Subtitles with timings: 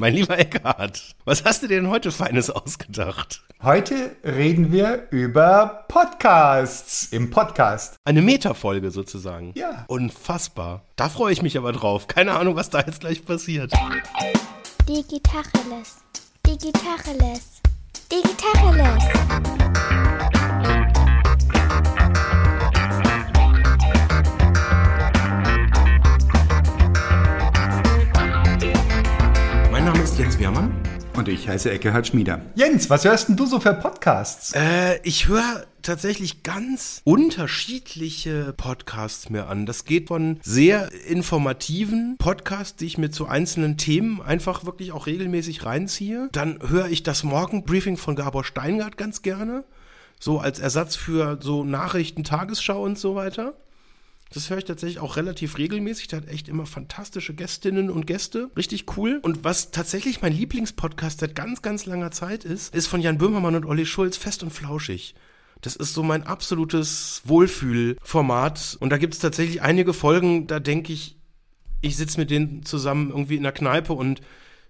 [0.00, 3.42] Mein lieber Eckhard, was hast du dir denn heute Feines ausgedacht?
[3.60, 7.96] Heute reden wir über Podcasts im Podcast.
[8.04, 9.54] Eine Metafolge sozusagen.
[9.56, 9.86] Ja.
[9.88, 10.84] Unfassbar.
[10.94, 12.06] Da freue ich mich aber drauf.
[12.06, 13.72] Keine Ahnung, was da jetzt gleich passiert.
[14.88, 15.96] Digitacheles.
[16.46, 17.60] Digitacheles.
[18.08, 20.17] Digitacheles.
[30.18, 30.72] Jens Wehrmann.
[31.16, 32.40] Und ich heiße Eckehard Schmieder.
[32.56, 34.52] Jens, was hörst denn du so für Podcasts?
[34.52, 39.64] Äh, ich höre tatsächlich ganz unterschiedliche Podcasts mir an.
[39.64, 45.06] Das geht von sehr informativen Podcasts, die ich mir zu einzelnen Themen einfach wirklich auch
[45.06, 46.28] regelmäßig reinziehe.
[46.32, 49.62] Dann höre ich das Morgenbriefing von Gabor Steingart ganz gerne.
[50.18, 53.54] So als Ersatz für so Nachrichten, Tagesschau und so weiter.
[54.32, 56.08] Das höre ich tatsächlich auch relativ regelmäßig.
[56.08, 58.50] Der hat echt immer fantastische Gästinnen und Gäste.
[58.56, 59.20] Richtig cool.
[59.22, 63.54] Und was tatsächlich mein Lieblingspodcast seit ganz, ganz langer Zeit ist, ist von Jan Böhmermann
[63.54, 65.14] und Olli Schulz, Fest und Flauschig.
[65.62, 68.76] Das ist so mein absolutes Wohlfühlformat.
[68.80, 71.16] Und da gibt es tatsächlich einige Folgen, da denke ich,
[71.80, 74.20] ich sitze mit denen zusammen irgendwie in der Kneipe und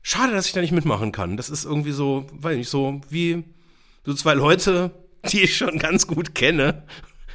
[0.02, 1.36] schade, dass ich da nicht mitmachen kann.
[1.36, 3.44] Das ist irgendwie so, weiß nicht, so wie
[4.04, 4.92] so zwei Leute,
[5.32, 6.84] die ich schon ganz gut kenne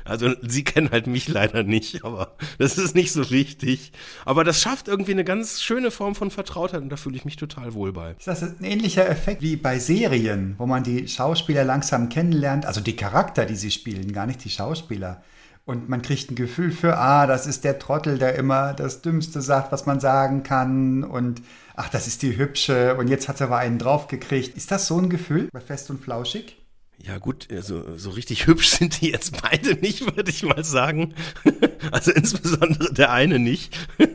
[0.06, 3.92] also sie kennen halt mich leider nicht, aber das ist nicht so wichtig.
[4.26, 7.36] Aber das schafft irgendwie eine ganz schöne Form von Vertrautheit und da fühle ich mich
[7.36, 8.12] total wohl bei.
[8.12, 12.82] Ist das ein ähnlicher Effekt wie bei Serien, wo man die Schauspieler langsam kennenlernt, also
[12.82, 15.24] die Charakter, die sie spielen, gar nicht die Schauspieler.
[15.66, 19.42] Und man kriegt ein Gefühl für, ah, das ist der Trottel, der immer das Dümmste
[19.42, 21.06] sagt, was man sagen kann.
[21.06, 21.42] Und
[21.76, 22.96] ach, das ist die Hübsche.
[22.96, 24.58] Und jetzt hat sie aber einen draufgekriegt.
[24.58, 26.63] Ist das so ein Gefühl bei Fest und Flauschig?
[27.06, 31.14] Ja gut, so, so richtig hübsch sind die jetzt beide nicht, würde ich mal sagen.
[31.92, 33.78] Also insbesondere der eine nicht.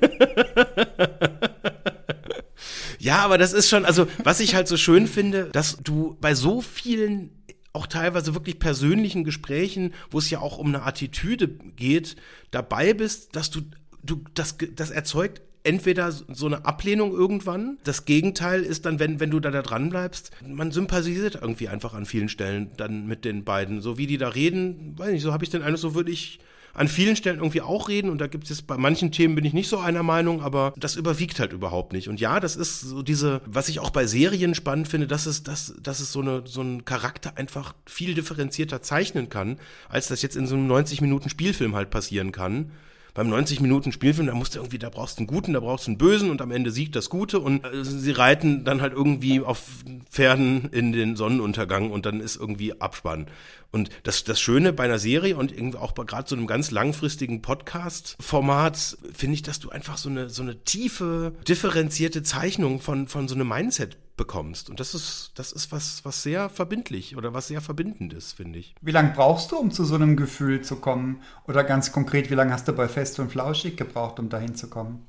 [3.00, 6.34] Ja, aber das ist schon, also was ich halt so schön finde, dass du bei
[6.34, 12.16] so vielen auch teilweise wirklich persönlichen Gesprächen, wo es ja auch um eine Attitüde geht,
[12.50, 13.60] dabei bist, dass du,
[14.03, 17.78] du, das, das erzeugt entweder so eine Ablehnung irgendwann.
[17.84, 21.94] Das Gegenteil ist dann, wenn, wenn du da, da dran bleibst, man sympathisiert irgendwie einfach
[21.94, 23.80] an vielen Stellen dann mit den beiden.
[23.80, 26.41] So wie die da reden, weiß nicht, so habe ich den Eindruck, so würde ich
[26.74, 29.52] an vielen Stellen irgendwie auch reden und da gibt es bei manchen Themen bin ich
[29.52, 32.08] nicht so einer Meinung, aber das überwiegt halt überhaupt nicht.
[32.08, 35.42] Und ja, das ist so diese, was ich auch bei Serien spannend finde, dass es,
[35.42, 39.58] dass, dass es so, eine, so einen Charakter einfach viel differenzierter zeichnen kann,
[39.88, 42.70] als das jetzt in so einem 90 Minuten Spielfilm halt passieren kann
[43.19, 45.89] beim 90 Minuten Spielfilm, da musst du irgendwie, da brauchst du einen Guten, da brauchst
[45.89, 48.93] du einen Bösen und am Ende siegt das Gute und äh, sie reiten dann halt
[48.93, 49.61] irgendwie auf
[50.09, 53.27] Pferden in den Sonnenuntergang und dann ist irgendwie Abspann.
[53.71, 56.71] Und das, das Schöne bei einer Serie und irgendwie auch bei gerade so einem ganz
[56.71, 63.09] langfristigen Podcast-Format finde ich, dass du einfach so eine, so eine tiefe, differenzierte Zeichnung von,
[63.09, 64.71] von so einem Mindset bekommst.
[64.71, 68.59] Und das ist, das ist was, was sehr verbindlich oder was sehr verbindend ist, finde
[68.59, 68.75] ich.
[68.81, 71.23] Wie lange brauchst du, um zu so einem Gefühl zu kommen?
[71.47, 74.69] Oder ganz konkret, wie lange hast du bei Fest und Flauschig gebraucht, um dahin zu
[74.69, 75.06] kommen?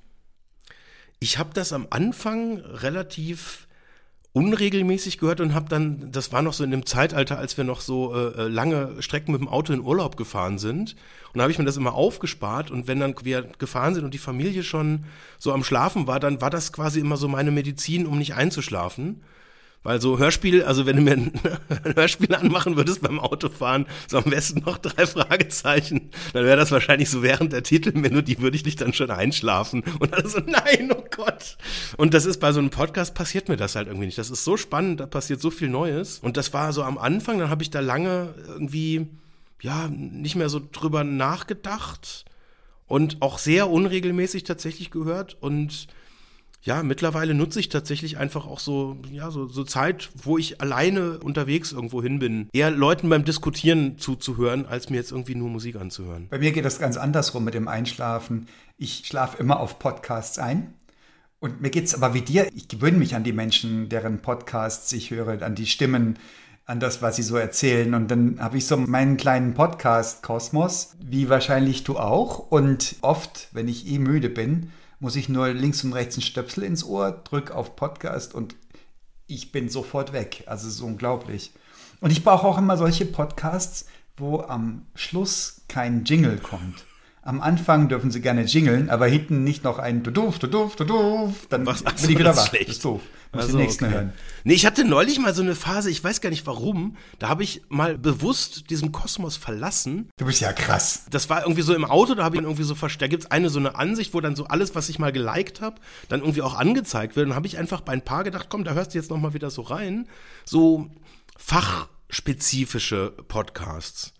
[1.19, 3.67] Ich habe das am Anfang relativ
[4.33, 7.81] unregelmäßig gehört und habe dann, das war noch so in dem Zeitalter, als wir noch
[7.81, 10.95] so äh, äh lange Strecken mit dem Auto in Urlaub gefahren sind.
[11.33, 14.13] Und da habe ich mir das immer aufgespart und wenn dann wir gefahren sind und
[14.13, 15.05] die Familie schon
[15.39, 19.21] so am Schlafen war, dann war das quasi immer so meine Medizin, um nicht einzuschlafen.
[19.81, 21.31] Weil so Hörspiel, also wenn du mir ein
[21.95, 27.09] Hörspiel anmachen würdest beim Autofahren, so am besten noch drei Fragezeichen, dann wäre das wahrscheinlich
[27.09, 29.83] so während der Titelmelodie würde ich dich dann schon einschlafen.
[29.99, 31.57] Und dann so, nein, oh Gott.
[31.95, 34.17] Und das ist bei so einem Podcast passiert mir das halt irgendwie nicht.
[34.17, 36.19] Das ist so spannend, da passiert so viel Neues.
[36.19, 39.07] Und das war so am Anfang, dann habe ich da lange irgendwie,
[39.61, 42.25] ja, nicht mehr so drüber nachgedacht
[42.85, 45.87] und auch sehr unregelmäßig tatsächlich gehört und
[46.61, 51.19] ja, mittlerweile nutze ich tatsächlich einfach auch so, ja, so, so Zeit, wo ich alleine
[51.19, 55.77] unterwegs irgendwo hin bin, eher Leuten beim Diskutieren zuzuhören, als mir jetzt irgendwie nur Musik
[55.77, 56.27] anzuhören.
[56.29, 58.47] Bei mir geht das ganz andersrum mit dem Einschlafen.
[58.77, 60.73] Ich schlafe immer auf Podcasts ein.
[61.39, 64.91] Und mir geht es aber wie dir, ich gewöhne mich an die Menschen, deren Podcasts
[64.91, 66.19] ich höre, an die Stimmen,
[66.65, 67.93] an das, was sie so erzählen.
[67.93, 72.39] Und dann habe ich so meinen kleinen Podcast-Kosmos, wie wahrscheinlich du auch.
[72.51, 76.63] Und oft, wenn ich eh müde bin, muss ich nur links und rechts einen Stöpsel
[76.63, 78.55] ins Ohr, drück auf Podcast und
[79.27, 80.43] ich bin sofort weg.
[80.47, 81.51] Also es ist unglaublich.
[82.01, 83.85] Und ich brauche auch immer solche Podcasts,
[84.17, 86.85] wo am Schluss kein Jingle kommt.
[87.29, 90.75] Am Anfang dürfen sie gerne jingeln, aber hinten nicht noch ein du doof, du doof,
[90.75, 91.85] du doof, dann Was?
[91.85, 92.49] Ach so, bin ich wieder das ist wach.
[92.49, 92.69] schlecht.
[92.69, 93.01] Das ist doof.
[93.31, 93.93] Muss Also, den nächsten okay.
[93.93, 94.13] hören.
[94.45, 97.43] Nee, ich hatte neulich mal so eine Phase, ich weiß gar nicht warum, da habe
[97.43, 100.09] ich mal bewusst diesen Kosmos verlassen.
[100.17, 101.05] Du bist ja krass.
[101.11, 103.03] Das war irgendwie so im Auto, da habe ich dann irgendwie so verstärkt.
[103.03, 105.61] Da gibt es eine so eine Ansicht, wo dann so alles, was ich mal geliked
[105.61, 105.75] habe,
[106.07, 107.27] dann irgendwie auch angezeigt wird.
[107.27, 109.51] Und habe ich einfach bei ein paar gedacht, komm, da hörst du jetzt nochmal wieder
[109.51, 110.07] so rein.
[110.45, 110.89] So
[111.37, 114.13] fachspezifische Podcasts,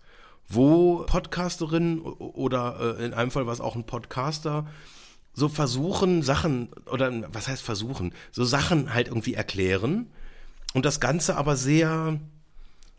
[0.50, 4.66] wo Podcasterinnen oder äh, in einem Fall war es auch ein Podcaster,
[5.32, 10.10] so versuchen Sachen, oder was heißt versuchen, so Sachen halt irgendwie erklären
[10.74, 12.20] und das Ganze aber sehr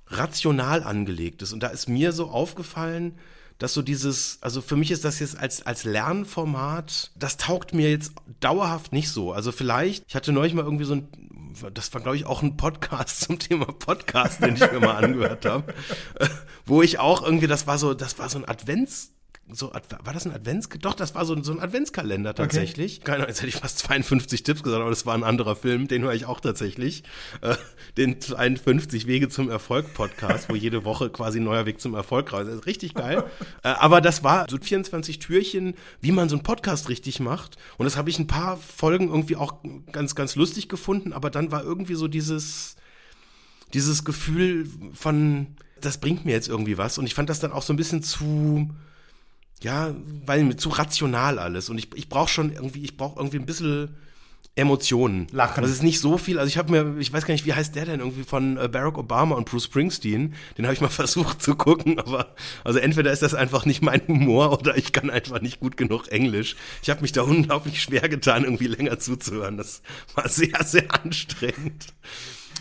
[0.07, 1.51] rational angelegt ist.
[1.51, 3.18] Und da ist mir so aufgefallen,
[3.57, 7.92] dass so dieses, also für mich ist das jetzt als, als Lernformat, das taugt mir
[7.92, 9.33] jetzt dauerhaft nicht so.
[9.33, 11.07] Also vielleicht, ich hatte neulich mal irgendwie so ein,
[11.74, 15.45] das war glaube ich auch ein Podcast zum Thema Podcast, den ich mir mal angehört
[15.45, 15.74] habe,
[16.19, 16.27] äh,
[16.65, 19.13] wo ich auch irgendwie, das war so, das war so ein Advents,
[19.53, 20.69] so, war das ein Advents?
[20.81, 23.01] Doch, das war so, ein- so ein Adventskalender tatsächlich.
[23.01, 25.88] Keine Ahnung, jetzt hätte ich fast 52 Tipps gesagt, aber das war ein anderer Film,
[25.88, 27.03] den höre ich auch tatsächlich.
[27.42, 27.56] Äh,
[27.98, 32.31] den 52 Wege zum Erfolg Podcast, wo jede Woche quasi ein neuer Weg zum Erfolg
[32.33, 32.65] raus ist.
[32.65, 33.24] Richtig geil.
[33.63, 37.57] Äh, aber das war so 24 Türchen, wie man so einen Podcast richtig macht.
[37.77, 39.56] Und das habe ich ein paar Folgen irgendwie auch
[39.92, 42.75] ganz, ganz lustig gefunden, aber dann war irgendwie so dieses,
[43.74, 45.48] dieses Gefühl von,
[45.80, 46.98] das bringt mir jetzt irgendwie was.
[46.98, 48.69] Und ich fand das dann auch so ein bisschen zu,
[49.63, 49.94] ja,
[50.25, 51.69] weil mir zu rational alles.
[51.69, 53.96] Und ich, ich brauche schon irgendwie, ich brauche irgendwie ein bisschen
[54.56, 55.28] Emotionen.
[55.31, 55.63] Lachen.
[55.63, 56.38] Es ist nicht so viel.
[56.38, 58.68] Also ich habe mir, ich weiß gar nicht, wie heißt der denn irgendwie von äh,
[58.68, 60.34] Barack Obama und Bruce Springsteen.
[60.58, 62.36] Den habe ich mal versucht zu gucken, aber
[62.66, 66.10] also entweder ist das einfach nicht mein Humor oder ich kann einfach nicht gut genug
[66.10, 66.58] Englisch.
[66.81, 69.58] Ich habe mich da unglaublich schwer getan, irgendwie länger zuzuhören.
[69.58, 69.81] Das
[70.16, 71.94] war sehr, sehr anstrengend.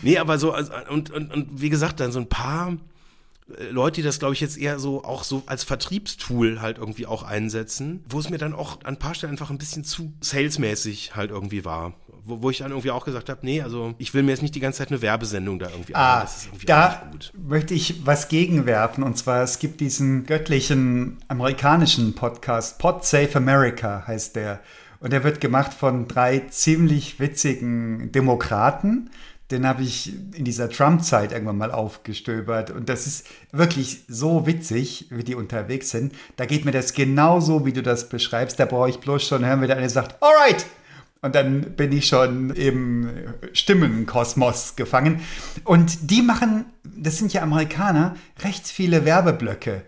[0.01, 2.77] Nee, aber so, also, und, und, und wie gesagt, dann so ein paar
[3.71, 7.23] Leute, die das, glaube ich, jetzt eher so auch so als Vertriebstool halt irgendwie auch
[7.23, 11.15] einsetzen, wo es mir dann auch an ein paar Stellen einfach ein bisschen zu salesmäßig
[11.15, 11.93] halt irgendwie war.
[12.23, 14.53] Wo, wo ich dann irgendwie auch gesagt habe, nee, also ich will mir jetzt nicht
[14.53, 18.27] die ganze Zeit eine Werbesendung da irgendwie Ah, das ist irgendwie da möchte ich was
[18.27, 19.03] gegenwerfen.
[19.03, 24.59] Und zwar, es gibt diesen göttlichen amerikanischen Podcast, Pod Save America heißt der.
[24.99, 29.09] Und der wird gemacht von drei ziemlich witzigen Demokraten.
[29.51, 32.71] Den habe ich in dieser Trump-Zeit irgendwann mal aufgestöbert.
[32.71, 36.13] Und das ist wirklich so witzig, wie die unterwegs sind.
[36.37, 38.59] Da geht mir das genauso, wie du das beschreibst.
[38.59, 40.65] Da brauche ich bloß schon hören, wie der eine sagt, alright,
[41.21, 43.09] und dann bin ich schon im
[43.53, 45.21] Stimmenkosmos gefangen.
[45.63, 49.83] Und die machen, das sind ja Amerikaner, recht viele Werbeblöcke.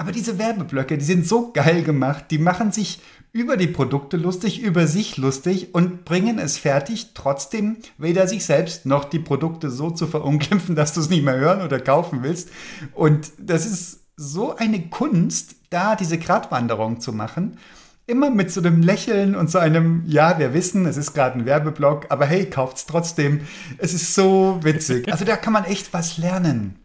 [0.00, 3.02] Aber diese Werbeblöcke, die sind so geil gemacht, die machen sich
[3.32, 8.86] über die Produkte lustig, über sich lustig und bringen es fertig, trotzdem weder sich selbst
[8.86, 12.48] noch die Produkte so zu verunglimpfen, dass du es nicht mehr hören oder kaufen willst.
[12.94, 17.58] Und das ist so eine Kunst, da diese Gratwanderung zu machen
[18.06, 21.46] immer mit so einem Lächeln und so einem, ja, wir wissen, es ist gerade ein
[21.46, 23.42] Werbeblock, aber hey, kauft's trotzdem.
[23.78, 25.06] Es ist so witzig.
[25.12, 26.79] Also da kann man echt was lernen.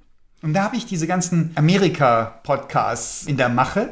[0.46, 3.90] Und da habe ich diese ganzen Amerika-Podcasts in der Mache.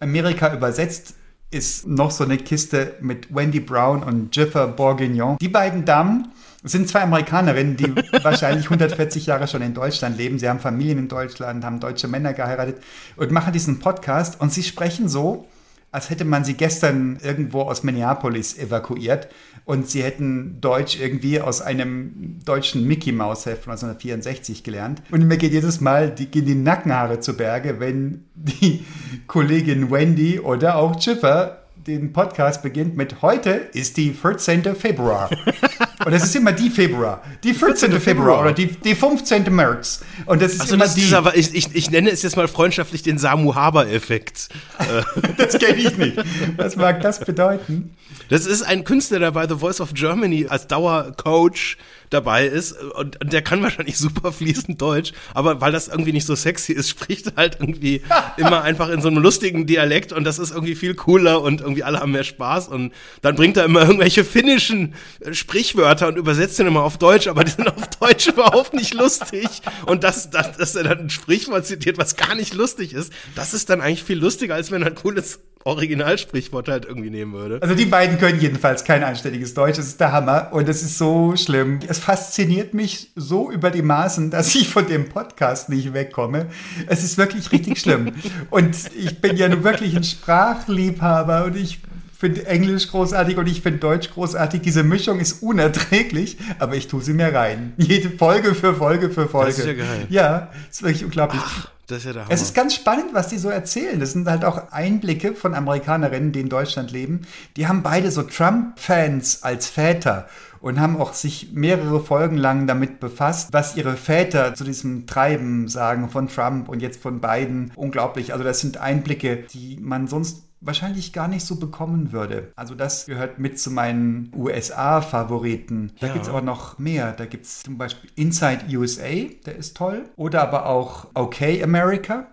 [0.00, 1.14] Amerika übersetzt
[1.52, 5.36] ist noch so eine Kiste mit Wendy Brown und Jiffer Bourguignon.
[5.40, 6.32] Die beiden Damen
[6.64, 7.94] sind zwei Amerikanerinnen, die
[8.24, 10.40] wahrscheinlich 140 Jahre schon in Deutschland leben.
[10.40, 12.82] Sie haben Familien in Deutschland, haben deutsche Männer geheiratet
[13.14, 14.40] und machen diesen Podcast.
[14.40, 15.46] Und sie sprechen so,
[15.92, 19.28] als hätte man sie gestern irgendwo aus Minneapolis evakuiert
[19.64, 25.02] und sie hätten Deutsch irgendwie aus einem deutschen Mickey Mouse Heft von 1964 gelernt.
[25.10, 28.84] Und mir geht jedes Mal, die gehen die Nackenhaare zu Berge, wenn die
[29.26, 34.76] Kollegin Wendy oder auch Chipper den Podcast beginnt mit heute ist die 14.
[34.76, 35.30] Februar.
[36.04, 37.22] Und es ist immer die Februar.
[37.42, 38.00] Die 14.
[38.00, 39.54] Februar oder die, die 15.
[39.54, 40.04] März.
[40.26, 41.02] Und das ist Also immer das ist die.
[41.02, 44.48] dieser, ich, ich, ich nenne es jetzt mal freundschaftlich den Samu Haber-Effekt.
[45.36, 46.16] Das kenne ich nicht.
[46.56, 47.94] Was mag das bedeuten?
[48.28, 51.76] Das ist ein Künstler, der bei The Voice of Germany als Dauercoach
[52.12, 56.26] dabei ist und, und der kann wahrscheinlich super fließend Deutsch, aber weil das irgendwie nicht
[56.26, 58.02] so sexy ist, spricht er halt irgendwie
[58.36, 61.84] immer einfach in so einem lustigen Dialekt und das ist irgendwie viel cooler und irgendwie
[61.84, 62.92] alle haben mehr Spaß und
[63.22, 67.44] dann bringt er immer irgendwelche finnischen äh, Sprichwörter und übersetzt den immer auf Deutsch, aber
[67.44, 69.48] die sind auf Deutsch überhaupt nicht lustig
[69.86, 73.54] und das, das, dass er dann ein Sprichwort zitiert, was gar nicht lustig ist, das
[73.54, 77.60] ist dann eigentlich viel lustiger, als wenn er ein cooles Originalsprichwort halt irgendwie nehmen würde.
[77.62, 79.76] Also die beiden können jedenfalls kein anständiges Deutsch.
[79.76, 81.80] Das ist der Hammer und es ist so schlimm.
[81.86, 86.46] Es fasziniert mich so über die Maßen, dass ich von dem Podcast nicht wegkomme.
[86.88, 88.12] Es ist wirklich richtig schlimm.
[88.50, 91.78] Und ich bin ja nun wirklich ein Sprachliebhaber und ich
[92.18, 94.62] finde Englisch großartig und ich finde Deutsch großartig.
[94.62, 97.72] Diese Mischung ist unerträglich, aber ich tue sie mir rein.
[97.76, 99.50] Jede Folge für Folge für Folge.
[99.50, 100.06] ist ja geil.
[100.08, 101.40] Ja, ist wirklich unglaublich.
[101.86, 102.24] Das ist ja.
[102.28, 103.98] Es ist ganz spannend, was die so erzählen.
[104.00, 107.22] Das sind halt auch Einblicke von Amerikanerinnen, die in Deutschland leben.
[107.56, 110.28] Die haben beide so Trump-Fans als Väter
[110.62, 115.68] und haben auch sich mehrere Folgen lang damit befasst, was ihre Väter zu diesem Treiben
[115.68, 117.72] sagen von Trump und jetzt von Biden.
[117.74, 118.32] Unglaublich.
[118.32, 122.52] Also das sind Einblicke, die man sonst wahrscheinlich gar nicht so bekommen würde.
[122.54, 125.92] Also das gehört mit zu meinen USA-Favoriten.
[126.00, 126.12] Da Ja.
[126.12, 127.12] gibt es aber noch mehr.
[127.12, 130.04] Da gibt es zum Beispiel Inside USA, der ist toll.
[130.16, 132.28] Oder aber auch Okay America.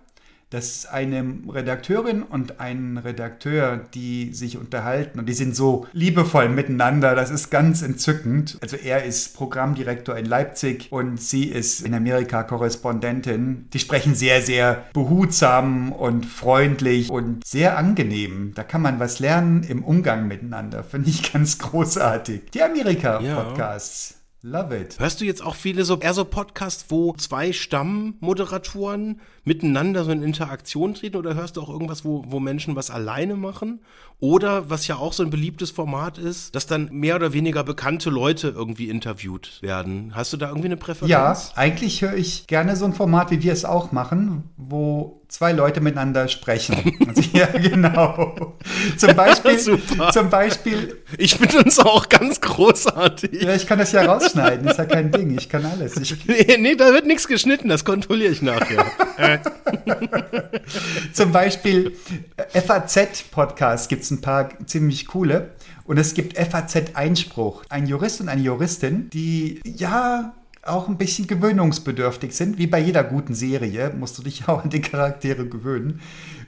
[0.50, 6.48] Das ist eine Redakteurin und ein Redakteur, die sich unterhalten und die sind so liebevoll
[6.48, 7.14] miteinander.
[7.14, 8.58] Das ist ganz entzückend.
[8.60, 13.68] Also er ist Programmdirektor in Leipzig und sie ist in Amerika Korrespondentin.
[13.72, 18.50] Die sprechen sehr, sehr behutsam und freundlich und sehr angenehm.
[18.56, 20.82] Da kann man was lernen im Umgang miteinander.
[20.82, 22.50] Finde ich ganz großartig.
[22.52, 24.19] Die Amerika-Podcasts.
[24.42, 24.98] Love it.
[24.98, 30.22] Hörst du jetzt auch viele so eher so Podcasts, wo zwei Stammmoderatoren miteinander so in
[30.22, 33.80] Interaktion treten oder hörst du auch irgendwas, wo, wo Menschen was alleine machen?
[34.20, 38.10] Oder was ja auch so ein beliebtes Format ist, dass dann mehr oder weniger bekannte
[38.10, 40.12] Leute irgendwie interviewt werden.
[40.14, 41.10] Hast du da irgendwie eine Präferenz?
[41.10, 45.52] Ja, eigentlich höre ich gerne so ein Format, wie wir es auch machen, wo zwei
[45.52, 46.76] Leute miteinander sprechen.
[47.10, 48.56] Also, ja, genau.
[48.96, 49.58] Zum Beispiel,
[50.12, 53.42] zum Beispiel, Ich finde uns auch ganz großartig.
[53.42, 55.96] ja, ich kann das ja rausschneiden, ist ja kein Ding, ich kann alles.
[55.96, 58.84] Ich, Nee, nee, da wird nichts geschnitten, das kontrolliere ich nachher.
[61.12, 61.96] zum Beispiel
[62.36, 65.50] äh, FAZ-Podcast gibt es ein paar ziemlich coole.
[65.84, 67.64] Und es gibt FAZ-Einspruch.
[67.68, 72.58] Ein Jurist und eine Juristin, die ja auch ein bisschen gewöhnungsbedürftig sind.
[72.58, 76.00] Wie bei jeder guten Serie musst du dich auch an die Charaktere gewöhnen.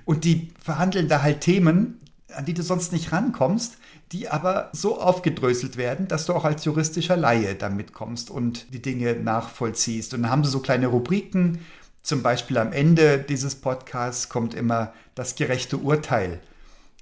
[0.05, 2.01] Und die verhandeln da halt Themen,
[2.35, 3.79] an die du sonst nicht rankommst,
[4.13, 8.83] die aber so aufgedröselt werden, dass du auch als juristischer Laie da mitkommst und die
[8.83, 10.13] Dinge nachvollziehst.
[10.15, 11.61] Und dann haben sie so kleine Rubriken.
[12.03, 16.41] Zum Beispiel am Ende dieses Podcasts kommt immer das gerechte Urteil.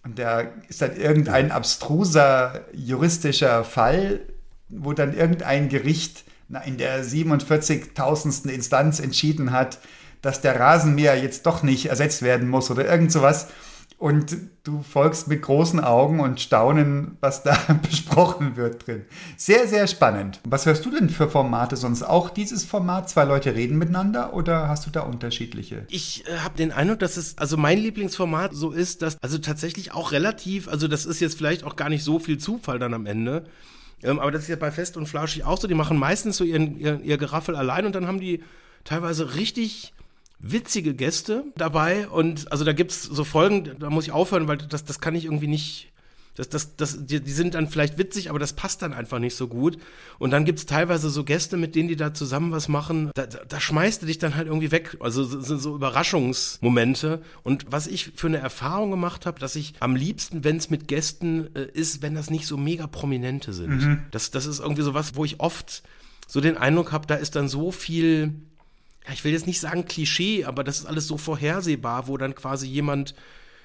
[0.05, 4.21] Und da ist dann irgendein abstruser juristischer Fall,
[4.69, 6.25] wo dann irgendein Gericht
[6.65, 8.49] in der 47.000.
[8.49, 9.79] Instanz entschieden hat,
[10.23, 13.49] dass der Rasenmäher jetzt doch nicht ersetzt werden muss oder irgend sowas.
[14.01, 19.05] Und du folgst mit großen Augen und Staunen, was da besprochen wird drin.
[19.37, 20.41] Sehr, sehr spannend.
[20.45, 22.03] Was hörst du denn für Formate sonst?
[22.03, 25.85] Auch dieses Format, zwei Leute reden miteinander oder hast du da unterschiedliche?
[25.91, 29.93] Ich äh, habe den Eindruck, dass es, also mein Lieblingsformat so ist, dass, also tatsächlich
[29.93, 33.05] auch relativ, also das ist jetzt vielleicht auch gar nicht so viel Zufall dann am
[33.05, 33.45] Ende,
[34.03, 36.45] ähm, aber das ist ja bei Fest und Flauschig auch so, die machen meistens so
[36.45, 38.43] ihren, ihr, ihr Geraffel allein und dann haben die
[38.85, 39.93] teilweise richtig
[40.41, 44.85] witzige Gäste dabei und also da gibt's so Folgen, da muss ich aufhören, weil das,
[44.85, 45.93] das kann ich irgendwie nicht,
[46.37, 49.37] das, das, das, die, die sind dann vielleicht witzig, aber das passt dann einfach nicht
[49.37, 49.77] so gut.
[50.19, 53.41] Und dann gibt's teilweise so Gäste, mit denen die da zusammen was machen, da, da,
[53.47, 54.97] da schmeißt du dich dann halt irgendwie weg.
[55.01, 57.21] Also so, so Überraschungsmomente.
[57.43, 60.89] Und was ich für eine Erfahrung gemacht habe, dass ich am liebsten, wenn es mit
[60.89, 63.83] Gästen äh, ist, wenn das nicht so mega prominente sind.
[64.11, 65.83] Das, das ist irgendwie so was, wo ich oft
[66.27, 68.35] so den Eindruck habe, da ist dann so viel
[69.07, 72.35] ja, ich will jetzt nicht sagen Klischee, aber das ist alles so vorhersehbar, wo dann
[72.35, 73.15] quasi jemand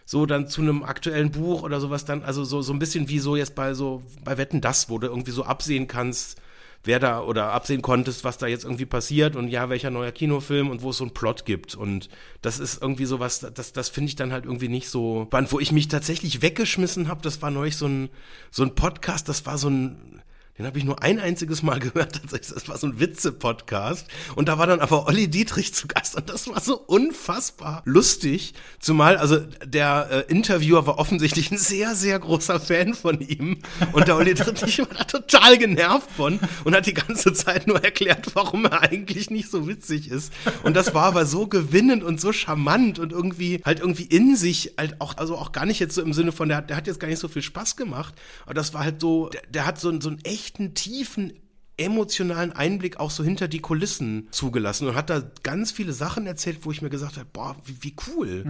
[0.06, 3.20] so dann zu einem aktuellen Buch oder sowas dann, also so, so ein bisschen wie
[3.20, 6.39] so jetzt bei so, bei Wetten das, wo du irgendwie so absehen kannst,
[6.86, 10.70] wer da oder absehen konntest, was da jetzt irgendwie passiert und ja, welcher neuer Kinofilm
[10.70, 11.75] und wo es so einen Plot gibt.
[11.75, 12.10] Und
[12.42, 15.27] das ist irgendwie sowas, das, das finde ich dann halt irgendwie nicht so.
[15.32, 18.10] Wo ich mich tatsächlich weggeschmissen habe, das war neulich so ein,
[18.51, 20.22] so ein Podcast, das war so ein,
[20.58, 22.54] den habe ich nur ein einziges Mal gehört, tatsächlich.
[22.54, 24.08] Das war so ein Witze-Podcast.
[24.36, 26.16] Und da war dann aber Olli Dietrich zu Gast.
[26.16, 28.54] Und das war so unfassbar lustig.
[28.80, 33.58] Zumal, also der äh, Interviewer war offensichtlich ein sehr, sehr großer Fan von ihm.
[33.92, 37.84] Und der Olli Dietrich war da total genervt von und hat die ganze Zeit nur
[37.84, 40.32] erklärt, warum er eigentlich nicht so witzig ist.
[40.64, 44.76] Und das war aber so gewinnend und so charmant und irgendwie halt irgendwie in sich
[44.78, 47.02] halt auch, also auch gar nicht jetzt so im Sinne von, der, der hat jetzt
[47.02, 48.16] gar nicht so viel Spaß gemacht.
[48.46, 51.34] Aber das war halt so, der, der hat so, so einen echten, tiefen
[51.78, 56.60] emotionalen Einblick auch so hinter die Kulissen zugelassen und hat da ganz viele Sachen erzählt,
[56.62, 58.46] wo ich mir gesagt habe, boah, wie, wie cool.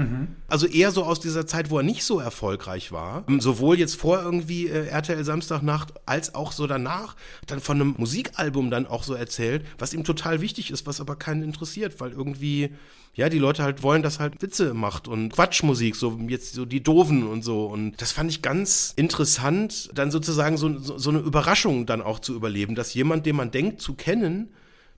[0.48, 3.24] Also eher so aus dieser Zeit, wo er nicht so erfolgreich war.
[3.40, 7.16] Sowohl jetzt vor irgendwie äh, RTL Samstagnacht als auch so danach,
[7.48, 11.16] dann von einem Musikalbum dann auch so erzählt, was ihm total wichtig ist, was aber
[11.16, 12.76] keinen interessiert, weil irgendwie
[13.16, 16.84] ja, die Leute halt wollen, dass halt Witze macht und Quatschmusik, so jetzt so die
[16.84, 17.66] Doofen und so.
[17.66, 22.20] Und das fand ich ganz interessant, dann sozusagen so, so, so eine Überraschung dann auch
[22.20, 24.50] zu überleben, dass jemand, den man denkt zu kennen,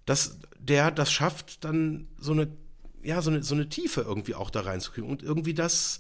[0.07, 2.47] dass der das schafft, dann so eine,
[3.03, 6.00] ja, so eine, so eine Tiefe irgendwie auch da reinzukriegen und irgendwie das,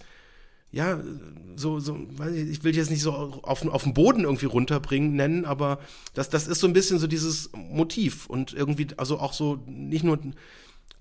[0.71, 0.99] ja,
[1.55, 1.99] so, so,
[2.33, 5.79] ich will jetzt nicht so auf, auf den Boden irgendwie runterbringen, nennen, aber
[6.15, 10.03] das, das ist so ein bisschen so dieses Motiv und irgendwie, also auch so nicht
[10.03, 10.17] nur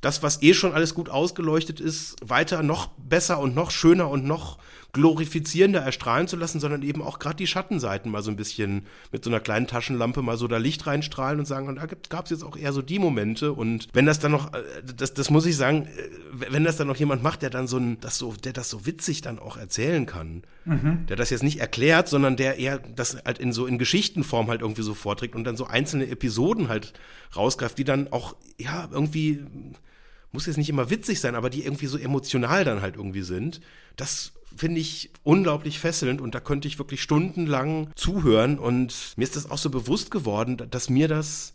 [0.01, 4.25] das, was eh schon alles gut ausgeleuchtet ist, weiter noch besser und noch schöner und
[4.25, 4.59] noch
[4.97, 9.23] glorifizierender erstrahlen zu lassen, sondern eben auch gerade die Schattenseiten mal so ein bisschen mit
[9.25, 12.31] so einer kleinen Taschenlampe mal so da Licht reinstrahlen und sagen, und da gab es
[12.31, 13.53] jetzt auch eher so die Momente.
[13.53, 14.63] Und wenn das dann noch, äh,
[14.97, 17.77] das, das muss ich sagen, äh, wenn das dann noch jemand macht, der dann so
[17.77, 21.05] ein, das so, der das so witzig dann auch erzählen kann, mhm.
[21.09, 24.63] der das jetzt nicht erklärt, sondern der eher das halt in so in Geschichtenform halt
[24.63, 26.95] irgendwie so vorträgt und dann so einzelne Episoden halt
[27.37, 29.45] rausgreift, die dann auch, ja, irgendwie
[30.37, 33.63] muss jetzt nicht immer witzig sein, aber die irgendwie so emotional dann halt irgendwie sind.
[33.97, 39.35] Das finde ich unglaublich fesselnd und da könnte ich wirklich stundenlang zuhören und mir ist
[39.35, 41.55] das auch so bewusst geworden, dass mir das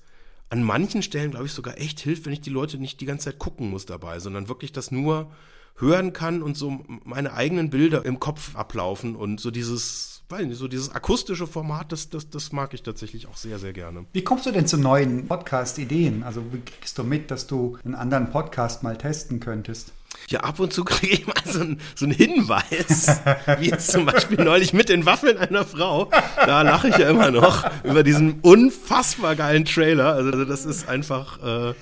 [0.49, 3.25] an manchen Stellen, glaube ich, sogar echt hilft, wenn ich die Leute nicht die ganze
[3.25, 5.31] Zeit gucken muss dabei, sondern wirklich das nur
[5.77, 10.57] hören kann und so meine eigenen Bilder im Kopf ablaufen und so dieses, weiß nicht,
[10.57, 14.05] so dieses akustische Format, das, das, das mag ich tatsächlich auch sehr, sehr gerne.
[14.13, 16.23] Wie kommst du denn zu neuen Podcast-Ideen?
[16.23, 19.91] Also wie kriegst du mit, dass du einen anderen Podcast mal testen könntest?
[20.29, 23.21] Ja, ab und zu kriege ich mal so einen, so einen Hinweis,
[23.59, 26.09] wie jetzt zum Beispiel neulich mit den Waffeln einer Frau.
[26.37, 30.13] Da lache ich ja immer noch über diesen unfassbar geilen Trailer.
[30.13, 31.73] Also das ist einfach, äh,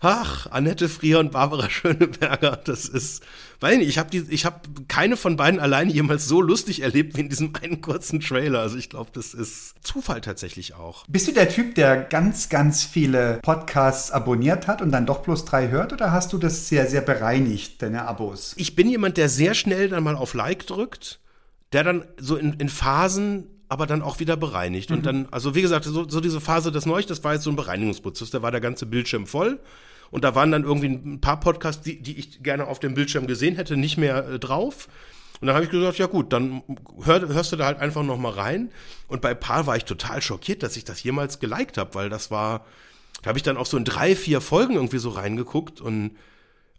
[0.00, 3.22] ach, Annette Frier und Barbara Schöneberger, das ist,
[3.60, 7.20] weiß nicht, ich habe ich habe keine von beiden alleine jemals so lustig erlebt wie
[7.20, 8.60] in diesem einen kurzen Trailer.
[8.60, 11.04] Also ich glaube, das ist Zufall tatsächlich auch.
[11.08, 15.44] Bist du der Typ, der ganz, ganz viele Podcasts abonniert hat und dann doch bloß
[15.44, 18.54] drei hört oder hast du das sehr, sehr bereinigt, deine Abos?
[18.56, 21.20] Ich bin jemand, der sehr schnell dann mal auf Like drückt,
[21.72, 24.90] der dann so in, in Phasen aber dann auch wieder bereinigt.
[24.90, 24.96] Mhm.
[24.96, 27.50] Und dann, also wie gesagt, so, so diese Phase des Neuch, das war jetzt so
[27.50, 29.60] ein Bereinigungsprozess, da war der ganze Bildschirm voll.
[30.10, 33.26] Und da waren dann irgendwie ein paar Podcasts, die, die ich gerne auf dem Bildschirm
[33.26, 34.88] gesehen hätte, nicht mehr äh, drauf.
[35.40, 36.62] Und dann habe ich gesagt, ja gut, dann
[37.04, 38.70] hör, hörst du da halt einfach noch mal rein.
[39.08, 42.30] Und bei paar war ich total schockiert, dass ich das jemals geliked habe, weil das
[42.30, 42.66] war,
[43.22, 46.16] da habe ich dann auch so in drei, vier Folgen irgendwie so reingeguckt und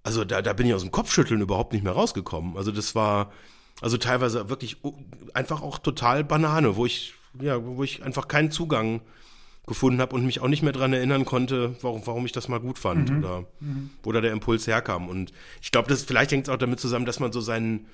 [0.03, 2.57] also da, da bin ich aus dem Kopfschütteln überhaupt nicht mehr rausgekommen.
[2.57, 3.31] Also das war
[3.81, 4.77] also teilweise wirklich
[5.33, 9.01] einfach auch total Banane, wo ich ja, wo ich einfach keinen Zugang
[9.67, 12.59] gefunden habe und mich auch nicht mehr dran erinnern konnte, warum, warum ich das mal
[12.59, 13.17] gut fand mhm.
[13.19, 13.89] oder mhm.
[14.03, 15.07] wo da der Impuls herkam.
[15.07, 17.87] Und ich glaube, das vielleicht hängt es auch damit zusammen, dass man so seinen,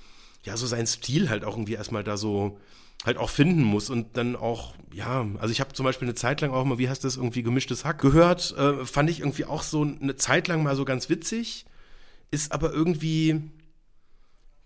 [0.43, 2.57] ja, so seinen Stil halt auch irgendwie erstmal da so
[3.05, 6.41] halt auch finden muss und dann auch, ja, also ich habe zum Beispiel eine Zeit
[6.41, 9.62] lang auch mal, wie heißt das, irgendwie gemischtes Hack gehört, äh, fand ich irgendwie auch
[9.62, 11.65] so eine Zeit lang mal so ganz witzig,
[12.32, 13.41] ist aber irgendwie,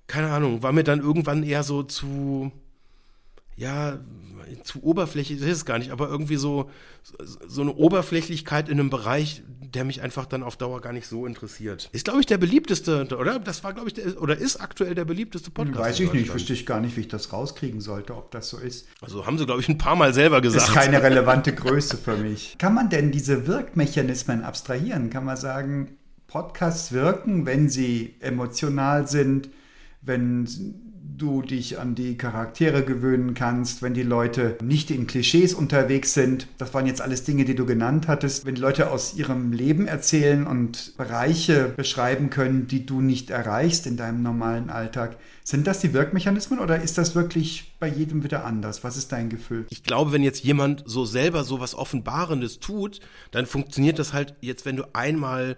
[0.07, 2.51] keine Ahnung, war mir dann irgendwann eher so zu,
[3.61, 3.99] ja,
[4.63, 6.69] zu oberflächlich ist es gar nicht, aber irgendwie so,
[7.47, 11.27] so eine Oberflächlichkeit in einem Bereich, der mich einfach dann auf Dauer gar nicht so
[11.27, 11.89] interessiert.
[11.93, 13.39] Ist, glaube ich, der beliebteste, oder?
[13.39, 15.79] Das war, glaube ich, der, oder ist aktuell der beliebteste Podcast.
[15.79, 18.57] Weiß ich nicht, wüsste ich gar nicht, wie ich das rauskriegen sollte, ob das so
[18.57, 18.87] ist.
[18.99, 20.69] Also haben sie, glaube ich, ein paar Mal selber gesagt.
[20.69, 22.57] Ist keine relevante Größe für mich.
[22.57, 25.11] Kann man denn diese Wirkmechanismen abstrahieren?
[25.11, 29.49] Kann man sagen, Podcasts wirken, wenn sie emotional sind,
[30.01, 30.47] wenn
[31.17, 36.47] du dich an die Charaktere gewöhnen kannst, wenn die Leute nicht in Klischees unterwegs sind.
[36.57, 38.45] Das waren jetzt alles Dinge, die du genannt hattest.
[38.45, 43.87] Wenn die Leute aus ihrem Leben erzählen und Bereiche beschreiben können, die du nicht erreichst
[43.87, 45.17] in deinem normalen Alltag.
[45.43, 48.83] Sind das die Wirkmechanismen oder ist das wirklich bei jedem wieder anders?
[48.83, 49.65] Was ist dein Gefühl?
[49.69, 52.99] Ich glaube, wenn jetzt jemand so selber so was Offenbarendes tut,
[53.31, 55.57] dann funktioniert das halt jetzt, wenn du einmal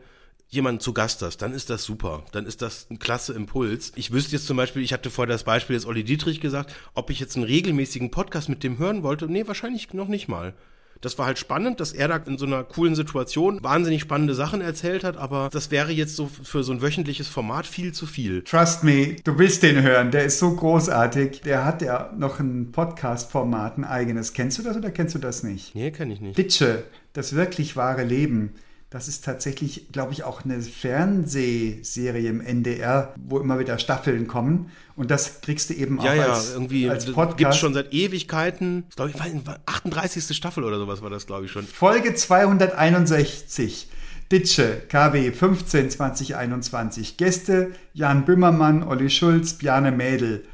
[0.53, 2.23] jemanden zu Gast hast, dann ist das super.
[2.31, 3.91] Dann ist das ein klasse Impuls.
[3.95, 7.09] Ich wüsste jetzt zum Beispiel, ich hatte vorher das Beispiel jetzt Olli Dietrich gesagt, ob
[7.09, 9.27] ich jetzt einen regelmäßigen Podcast mit dem hören wollte.
[9.27, 10.53] Nee, wahrscheinlich noch nicht mal.
[11.01, 14.61] Das war halt spannend, dass er da in so einer coolen Situation wahnsinnig spannende Sachen
[14.61, 18.41] erzählt hat, aber das wäre jetzt so für so ein wöchentliches Format viel zu viel.
[18.43, 21.41] Trust me, du willst den hören, der ist so großartig.
[21.41, 24.31] Der hat ja noch ein Podcast-Format, ein eigenes.
[24.31, 25.75] Kennst du das oder kennst du das nicht?
[25.75, 26.37] Nee, kenn ich nicht.
[26.37, 28.53] Ditsche, das wirklich wahre Leben.
[28.93, 34.69] Das ist tatsächlich, glaube ich, auch eine Fernsehserie im NDR, wo immer wieder Staffeln kommen.
[34.95, 37.37] Und das kriegst du eben auch ja, ja, als, irgendwie als Podcast.
[37.39, 38.85] Gibt es schon seit Ewigkeiten.
[38.89, 39.11] Ich glaube,
[39.65, 40.37] 38.
[40.37, 41.65] Staffel oder sowas war das, glaube ich, schon.
[41.65, 43.87] Folge 261.
[44.31, 47.17] Ditsche, KW 15 2021.
[47.17, 50.45] Gäste Jan Böhmermann, Olli Schulz, Bjane Mädel.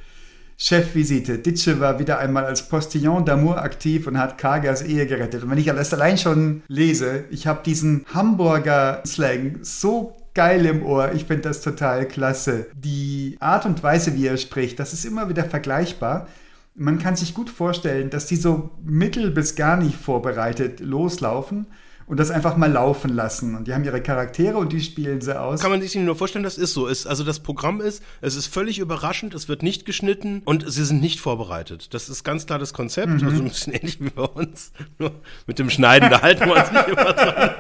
[0.62, 1.40] Chefvisite.
[1.40, 5.44] Ditsche war wieder einmal als Postillon d'amour aktiv und hat Kagers Ehe gerettet.
[5.44, 10.86] Und wenn ich das allein schon lese, ich habe diesen Hamburger Slang so geil im
[10.86, 11.14] Ohr.
[11.14, 12.68] Ich finde das total klasse.
[12.76, 16.28] Die Art und Weise, wie er spricht, das ist immer wieder vergleichbar.
[16.76, 21.68] Man kann sich gut vorstellen, dass die so mittel bis gar nicht vorbereitet loslaufen
[22.10, 23.56] und das einfach mal laufen lassen.
[23.56, 25.62] Und die haben ihre Charaktere und die spielen sie aus.
[25.62, 26.88] Kann man sich nur vorstellen, das ist so.
[26.88, 30.86] Es, also das Programm ist, es ist völlig überraschend, es wird nicht geschnitten und sie
[30.86, 31.94] sind nicht vorbereitet.
[31.94, 33.28] Das ist ganz klar das Konzept, mhm.
[33.28, 34.72] also ein bisschen ähnlich wie bei uns.
[34.98, 35.12] Nur
[35.46, 37.52] mit dem Schneiden, da halten wir uns nicht immer dran.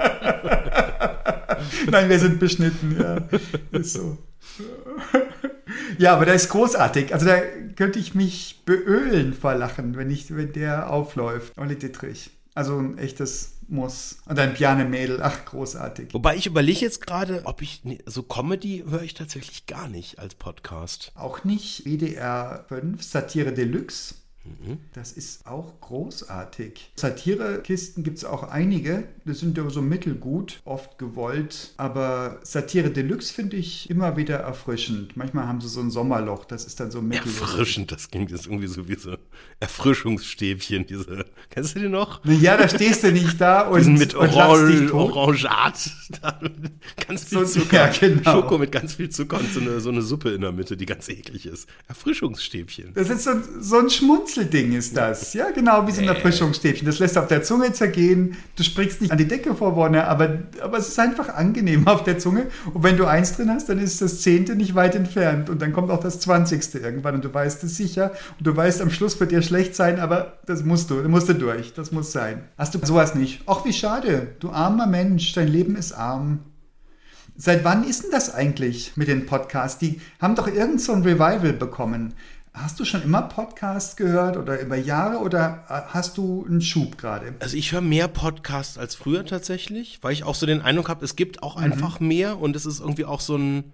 [1.91, 3.17] Nein, wir sind beschnitten, ja.
[3.79, 4.17] Ist so.
[5.99, 7.13] Ja, aber der ist großartig.
[7.13, 7.37] Also da
[7.75, 11.53] könnte ich mich beölen vor Lachen, wenn, ich, wenn der aufläuft.
[11.55, 12.31] Olli Dittrich.
[12.55, 14.17] Also ein echtes Muss.
[14.25, 15.21] Und ein Piane-Mädel.
[15.21, 16.13] Ach, großartig.
[16.13, 20.19] Wobei ich überlege jetzt gerade, ob ich, nee, so Comedy höre ich tatsächlich gar nicht
[20.19, 21.11] als Podcast.
[21.15, 24.15] Auch nicht WDR 5, Satire Deluxe.
[24.93, 26.91] Das ist auch großartig.
[26.95, 29.03] Satirekisten gibt es auch einige.
[29.25, 31.73] Das sind ja so mittelgut, oft gewollt.
[31.77, 35.15] Aber Satire Deluxe finde ich immer wieder erfrischend.
[35.15, 37.41] Manchmal haben sie so ein Sommerloch, das ist dann so mittelgut.
[37.41, 39.17] Erfrischend, das klingt jetzt irgendwie so wie so
[39.59, 41.25] Erfrischungsstäbchen, diese.
[41.49, 42.23] Kennst du die noch?
[42.25, 44.91] Ja, da stehst du nicht da und, Diesen mit Orange, mit
[47.07, 47.75] ganz viel So- Zucker.
[47.75, 48.31] ja, genau.
[48.41, 50.85] Schoko mit ganz viel Zucker und so eine, so eine Suppe in der Mitte, die
[50.85, 51.67] ganz eklig ist.
[51.87, 52.93] Erfrischungsstäbchen.
[52.93, 53.89] Das ist so, ein- so ein
[54.29, 55.33] Schmunzelding ist das.
[55.33, 56.85] Ja, genau, wie so ein Erfrischungsstäbchen.
[56.85, 58.37] Das lässt auf der Zunge zergehen.
[58.55, 62.03] Du springst nicht an die Decke vor Wonne, aber, aber es ist einfach angenehm auf
[62.03, 62.47] der Zunge.
[62.73, 65.49] Und wenn du eins drin hast, dann ist das Zehnte nicht weit entfernt.
[65.49, 67.15] Und dann kommt auch das Zwanzigste irgendwann.
[67.15, 68.11] Und du weißt es sicher.
[68.37, 70.95] Und du weißt, am Schluss wird dir schlecht sein, aber das musst du.
[71.09, 71.73] Musst du durch.
[71.73, 72.43] Das muss sein.
[72.57, 73.41] Hast du sowas nicht?
[73.47, 74.35] Ach, wie schade.
[74.39, 75.33] Du armer Mensch.
[75.33, 76.39] Dein Leben ist arm.
[77.41, 79.79] Seit wann ist denn das eigentlich mit den Podcasts?
[79.79, 82.13] Die haben doch irgend so ein Revival bekommen.
[82.53, 86.97] Hast du schon immer Podcasts gehört oder über Jahre oder äh, hast du einen Schub
[86.97, 87.35] gerade?
[87.39, 91.05] Also ich höre mehr Podcasts als früher tatsächlich, weil ich auch so den Eindruck habe,
[91.05, 93.73] es gibt auch einfach mehr und es ist irgendwie auch so ein,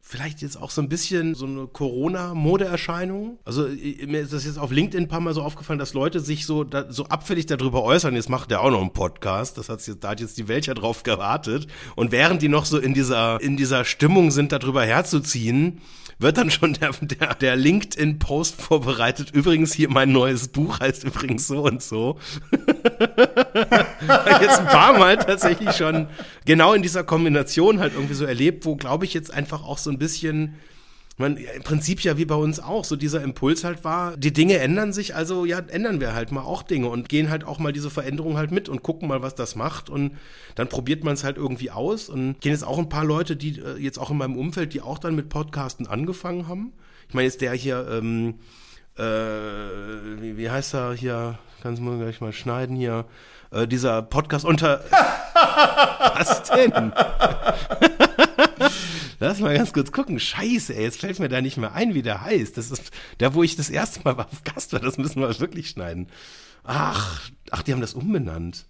[0.00, 3.38] vielleicht jetzt auch so ein bisschen so eine Corona-Modeerscheinung.
[3.44, 3.66] Also
[4.06, 6.62] mir ist das jetzt auf LinkedIn ein paar Mal so aufgefallen, dass Leute sich so,
[6.62, 10.04] da, so abfällig darüber äußern, jetzt macht der auch noch einen Podcast, das hat's jetzt,
[10.04, 11.66] da hat jetzt die Welt ja drauf gewartet.
[11.96, 15.80] Und während die noch so in dieser, in dieser Stimmung sind, darüber herzuziehen,
[16.18, 19.30] wird dann schon der, der, der LinkedIn-Post vorbereitet.
[19.32, 22.18] Übrigens hier mein neues Buch heißt übrigens so und so.
[24.40, 26.08] jetzt ein paar Mal tatsächlich schon
[26.44, 29.90] genau in dieser Kombination halt irgendwie so erlebt, wo glaube ich jetzt einfach auch so
[29.90, 30.54] ein bisschen
[31.16, 34.58] man, im Prinzip ja wie bei uns auch, so dieser Impuls halt war, die Dinge
[34.58, 37.72] ändern sich, also ja, ändern wir halt mal auch Dinge und gehen halt auch mal
[37.72, 40.16] diese Veränderung halt mit und gucken mal, was das macht und
[40.56, 43.60] dann probiert man es halt irgendwie aus und gehen jetzt auch ein paar Leute, die
[43.60, 46.72] äh, jetzt auch in meinem Umfeld, die auch dann mit Podcasten angefangen haben.
[47.08, 48.40] Ich meine jetzt der hier, ähm,
[48.96, 49.02] äh,
[50.20, 53.04] wie, wie heißt er hier, kannst du mal gleich mal schneiden hier,
[53.52, 54.82] äh, dieser Podcast unter,
[56.16, 56.92] was denn?
[59.44, 60.18] Mal ganz kurz gucken.
[60.18, 62.56] Scheiße, ey, jetzt fällt mir da nicht mehr ein, wie der heißt.
[62.56, 64.80] Das ist da, wo ich das erste Mal war, auf Gast war.
[64.80, 66.08] Das müssen wir wirklich schneiden.
[66.64, 68.66] Ach, ach, die haben das umbenannt.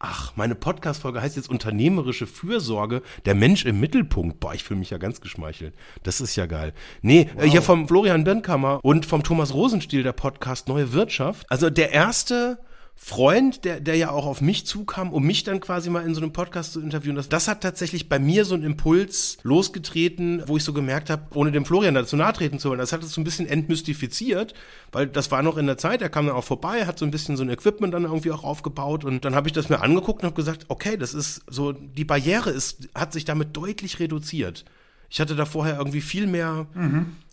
[0.00, 4.38] Ach, meine Podcast-Folge heißt jetzt Unternehmerische Fürsorge, der Mensch im Mittelpunkt.
[4.38, 5.74] Boah, ich fühle mich ja ganz geschmeichelt.
[6.04, 6.72] Das ist ja geil.
[7.02, 11.50] Nee, äh, hier vom Florian Birnkammer und vom Thomas Rosenstiel, der Podcast Neue Wirtschaft.
[11.50, 12.60] Also der erste
[13.00, 16.20] Freund, der, der ja auch auf mich zukam, um mich dann quasi mal in so
[16.20, 20.56] einem Podcast zu interviewen, das, das hat tatsächlich bei mir so einen Impuls losgetreten, wo
[20.56, 23.12] ich so gemerkt habe, ohne dem Florian dazu nahe treten zu wollen, das hat es
[23.12, 24.52] so ein bisschen entmystifiziert,
[24.90, 27.12] weil das war noch in der Zeit, er kam dann auch vorbei, hat so ein
[27.12, 30.22] bisschen so ein Equipment dann irgendwie auch aufgebaut und dann habe ich das mir angeguckt
[30.22, 34.64] und habe gesagt, okay, das ist so, die Barriere ist, hat sich damit deutlich reduziert.
[35.10, 36.66] Ich hatte da vorher irgendwie viel mehr,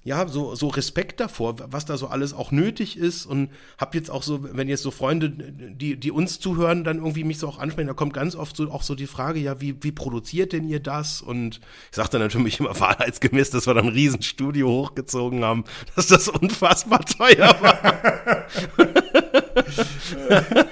[0.05, 4.11] ja, so, so Respekt davor, was da so alles auch nötig ist und hab jetzt
[4.11, 7.57] auch so, wenn jetzt so Freunde, die, die uns zuhören, dann irgendwie mich so auch
[7.57, 10.69] ansprechen, da kommt ganz oft so auch so die Frage, ja, wie, wie produziert denn
[10.69, 11.23] ihr das?
[11.23, 11.59] Und
[11.89, 15.63] ich sag dann natürlich immer wahrheitsgemäß, dass wir dann ein Riesenstudio hochgezogen haben,
[15.95, 18.45] dass das unfassbar teuer war.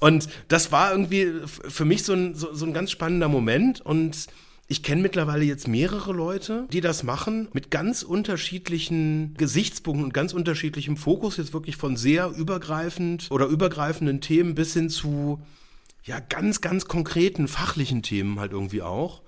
[0.00, 4.28] Und das war irgendwie für mich so ein, so, so ein ganz spannender Moment und
[4.70, 10.32] ich kenne mittlerweile jetzt mehrere Leute, die das machen mit ganz unterschiedlichen Gesichtspunkten und ganz
[10.32, 15.42] unterschiedlichem Fokus, jetzt wirklich von sehr übergreifend oder übergreifenden Themen bis hin zu
[16.04, 19.22] ja ganz, ganz konkreten fachlichen Themen halt irgendwie auch.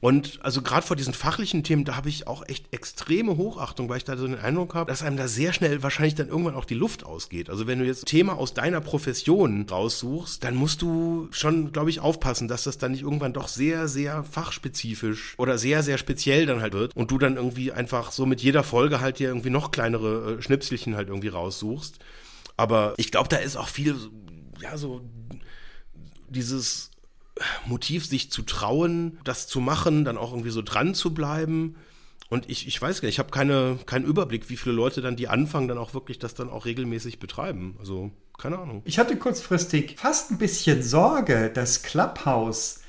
[0.00, 3.98] Und also gerade vor diesen fachlichen Themen, da habe ich auch echt extreme Hochachtung, weil
[3.98, 6.64] ich da so den Eindruck habe, dass einem da sehr schnell wahrscheinlich dann irgendwann auch
[6.64, 7.50] die Luft ausgeht.
[7.50, 11.90] Also wenn du jetzt ein Thema aus deiner Profession raussuchst, dann musst du schon, glaube
[11.90, 16.46] ich, aufpassen, dass das dann nicht irgendwann doch sehr, sehr fachspezifisch oder sehr, sehr speziell
[16.46, 19.50] dann halt wird und du dann irgendwie einfach so mit jeder Folge halt dir irgendwie
[19.50, 21.98] noch kleinere äh, Schnipselchen halt irgendwie raussuchst.
[22.56, 23.96] Aber ich glaube, da ist auch viel,
[24.60, 25.02] ja, so
[26.28, 26.90] dieses
[27.66, 31.76] Motiv, sich zu trauen, das zu machen, dann auch irgendwie so dran zu bleiben.
[32.30, 35.16] Und ich, ich weiß gar nicht, ich habe keine, keinen Überblick, wie viele Leute dann,
[35.16, 37.76] die anfangen, dann auch wirklich das dann auch regelmäßig betreiben.
[37.78, 38.82] Also, keine Ahnung.
[38.84, 42.80] Ich hatte kurzfristig fast ein bisschen Sorge, dass Clubhouse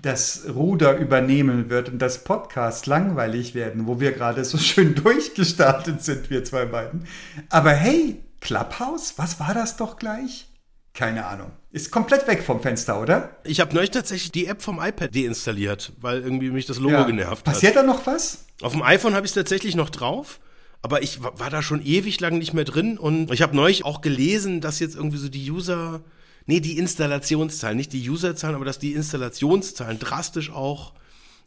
[0.00, 6.02] das Ruder übernehmen wird und das Podcast langweilig werden, wo wir gerade so schön durchgestartet
[6.02, 7.06] sind, wir zwei beiden.
[7.48, 10.46] Aber hey, Clubhouse, was war das doch gleich?
[10.94, 11.50] Keine Ahnung.
[11.72, 13.36] Ist komplett weg vom Fenster, oder?
[13.42, 17.46] Ich habe neulich tatsächlich die App vom iPad deinstalliert, weil irgendwie mich das Logo genervt
[17.48, 17.54] hat.
[17.54, 18.44] Passiert da noch was?
[18.62, 20.38] Auf dem iPhone habe ich es tatsächlich noch drauf.
[20.82, 24.02] Aber ich war da schon ewig lang nicht mehr drin und ich habe neulich auch
[24.02, 26.02] gelesen, dass jetzt irgendwie so die User,
[26.44, 30.92] nee, die Installationszahlen, nicht die Userzahlen, aber dass die Installationszahlen drastisch auch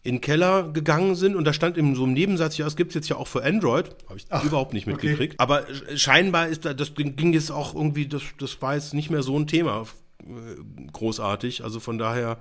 [0.07, 2.95] in den Keller gegangen sind und da stand in so einem Nebensatz, ja, es gibt
[2.95, 5.33] jetzt ja auch für Android, habe ich Ach, überhaupt nicht mitgekriegt.
[5.33, 5.35] Okay.
[5.37, 5.65] Aber
[5.97, 9.37] scheinbar ist da, das ging jetzt auch irgendwie, das, das war jetzt nicht mehr so
[9.37, 9.85] ein Thema
[10.23, 11.65] äh, großartig.
[11.65, 12.37] Also von daher,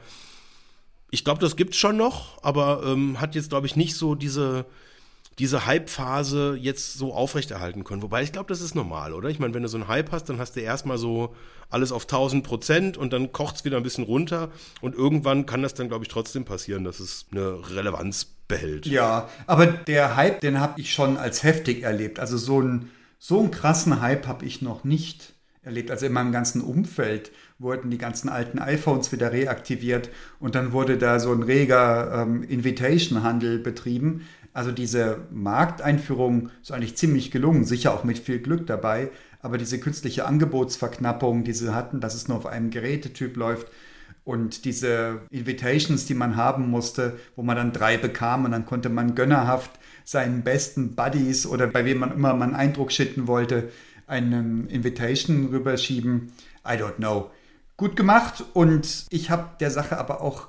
[1.10, 4.64] ich glaube, das gibt's schon noch, aber ähm, hat jetzt, glaube ich, nicht so diese,
[5.38, 8.02] diese Hype-Phase jetzt so aufrechterhalten können.
[8.02, 9.28] Wobei ich glaube, das ist normal, oder?
[9.28, 11.34] Ich meine, wenn du so einen Hype hast, dann hast du erstmal so
[11.68, 15.62] alles auf 1000 Prozent und dann kocht es wieder ein bisschen runter und irgendwann kann
[15.62, 18.86] das dann, glaube ich, trotzdem passieren, dass es eine Relevanz behält.
[18.86, 22.18] Ja, aber der Hype, den habe ich schon als heftig erlebt.
[22.18, 25.34] Also so einen, so einen krassen Hype habe ich noch nicht
[25.66, 25.90] erlebt.
[25.90, 30.96] Also in meinem ganzen Umfeld wurden die ganzen alten iPhones wieder reaktiviert und dann wurde
[30.96, 34.26] da so ein reger ähm, Invitation-Handel betrieben.
[34.56, 39.10] Also diese Markteinführung ist eigentlich ziemlich gelungen, sicher auch mit viel Glück dabei,
[39.42, 43.66] aber diese künstliche Angebotsverknappung, die sie hatten, dass es nur auf einem Gerätetyp läuft
[44.24, 48.88] und diese Invitations, die man haben musste, wo man dann drei bekam und dann konnte
[48.88, 49.72] man gönnerhaft
[50.06, 53.68] seinen besten Buddies oder bei wem man immer man Eindruck schitten wollte,
[54.06, 56.32] einen Invitation rüberschieben.
[56.66, 57.30] I don't know.
[57.76, 60.48] Gut gemacht und ich habe der Sache aber auch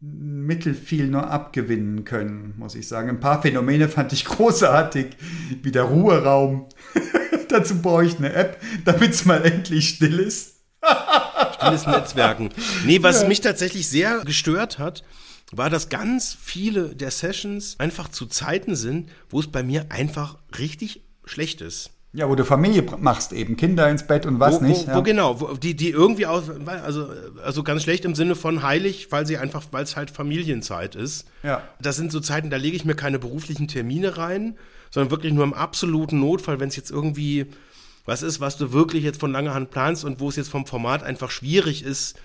[0.00, 3.08] mittelfiel nur abgewinnen können, muss ich sagen.
[3.08, 5.16] Ein paar Phänomene fand ich großartig,
[5.62, 6.68] wie der Ruheraum.
[7.48, 10.56] Dazu brauche ich eine App, damit es mal endlich still ist.
[11.54, 12.50] Stilles Netzwerken.
[12.84, 13.28] Nee, was ja.
[13.28, 15.04] mich tatsächlich sehr gestört hat,
[15.52, 20.38] war, dass ganz viele der Sessions einfach zu Zeiten sind, wo es bei mir einfach
[20.58, 21.90] richtig schlecht ist.
[22.16, 24.86] Ja, wo du Familie machst eben, Kinder ins Bett und was wo, nicht.
[24.86, 24.96] Wo, ja.
[24.96, 27.10] wo genau, wo, die, die irgendwie aus, also,
[27.44, 31.26] also ganz schlecht im Sinne von heilig, weil sie einfach, weil es halt Familienzeit ist.
[31.42, 31.62] Ja.
[31.78, 34.56] Das sind so Zeiten, da lege ich mir keine beruflichen Termine rein,
[34.90, 37.46] sondern wirklich nur im absoluten Notfall, wenn es jetzt irgendwie
[38.06, 40.64] was ist, was du wirklich jetzt von langer Hand planst und wo es jetzt vom
[40.64, 42.16] Format einfach schwierig ist,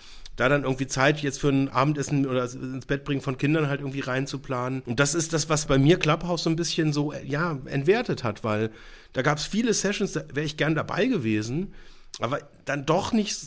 [0.41, 3.81] da dann irgendwie Zeit jetzt für ein Abendessen oder ins Bett bringen von Kindern halt
[3.81, 4.81] irgendwie reinzuplanen.
[4.87, 8.43] Und das ist das, was bei mir Clubhouse so ein bisschen so, ja, entwertet hat,
[8.43, 8.71] weil
[9.13, 11.75] da gab es viele Sessions, da wäre ich gern dabei gewesen,
[12.19, 13.37] aber dann doch nicht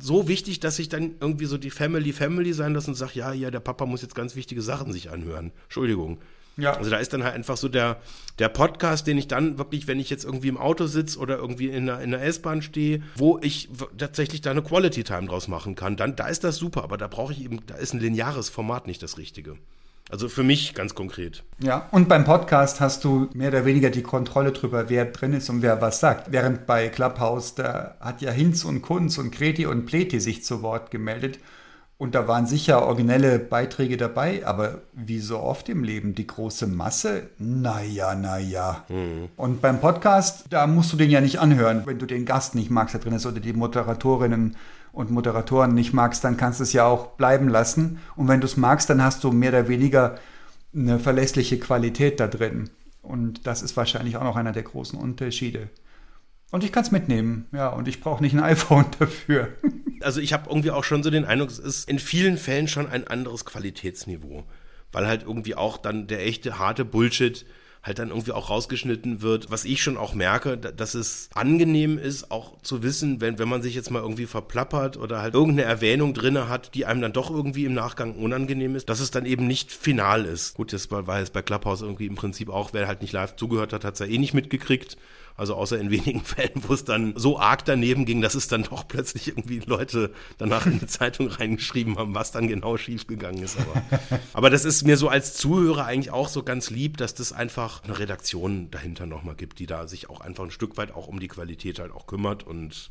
[0.00, 3.34] so wichtig, dass ich dann irgendwie so die Family Family sein lasse und sage, ja,
[3.34, 5.52] ja, der Papa muss jetzt ganz wichtige Sachen sich anhören.
[5.64, 6.16] Entschuldigung.
[6.58, 6.72] Ja.
[6.74, 7.96] Also da ist dann halt einfach so der,
[8.38, 11.68] der Podcast, den ich dann wirklich, wenn ich jetzt irgendwie im Auto sitze oder irgendwie
[11.68, 15.76] in der, in der S-Bahn stehe, wo ich tatsächlich da eine Quality Time draus machen
[15.76, 18.48] kann, dann da ist das super, aber da brauche ich eben, da ist ein lineares
[18.48, 19.56] Format nicht das Richtige.
[20.10, 21.44] Also für mich ganz konkret.
[21.58, 25.50] Ja, und beim Podcast hast du mehr oder weniger die Kontrolle drüber, wer drin ist
[25.50, 26.32] und wer was sagt.
[26.32, 30.62] Während bei Clubhouse, da hat ja Hinz und Kunz und Kreti und Pleti sich zu
[30.62, 31.38] Wort gemeldet.
[31.98, 36.68] Und da waren sicher originelle Beiträge dabei, aber wie so oft im Leben, die große
[36.68, 38.84] Masse, naja, naja.
[38.88, 39.30] Mhm.
[39.36, 42.70] Und beim Podcast, da musst du den ja nicht anhören, wenn du den Gast nicht
[42.70, 44.54] magst, der drin ist, oder die Moderatorinnen
[44.92, 47.98] und Moderatoren nicht magst, dann kannst du es ja auch bleiben lassen.
[48.14, 50.18] Und wenn du es magst, dann hast du mehr oder weniger
[50.72, 52.70] eine verlässliche Qualität da drin.
[53.02, 55.68] Und das ist wahrscheinlich auch noch einer der großen Unterschiede.
[56.50, 59.48] Und ich kann es mitnehmen, ja, und ich brauche nicht ein iPhone dafür.
[60.00, 62.88] Also ich habe irgendwie auch schon so den Eindruck, es ist in vielen Fällen schon
[62.88, 64.44] ein anderes Qualitätsniveau.
[64.90, 67.44] Weil halt irgendwie auch dann der echte harte Bullshit
[67.88, 69.50] halt dann irgendwie auch rausgeschnitten wird.
[69.50, 73.62] Was ich schon auch merke, dass es angenehm ist, auch zu wissen, wenn, wenn man
[73.62, 77.30] sich jetzt mal irgendwie verplappert oder halt irgendeine Erwähnung drinne hat, die einem dann doch
[77.30, 80.54] irgendwie im Nachgang unangenehm ist, dass es dann eben nicht final ist.
[80.54, 83.72] Gut, das war, jetzt bei Clubhouse irgendwie im Prinzip auch, wer halt nicht live zugehört
[83.72, 84.96] hat, hat es ja eh nicht mitgekriegt.
[85.38, 88.64] Also außer in wenigen Fällen, wo es dann so arg daneben ging, dass es dann
[88.64, 93.56] doch plötzlich irgendwie Leute danach in die Zeitung reingeschrieben haben, was dann genau schiefgegangen ist.
[93.56, 93.82] Aber,
[94.32, 97.77] aber das ist mir so als Zuhörer eigentlich auch so ganz lieb, dass das einfach
[97.84, 101.20] eine Redaktion dahinter nochmal gibt, die da sich auch einfach ein Stück weit auch um
[101.20, 102.44] die Qualität halt auch kümmert.
[102.44, 102.90] Und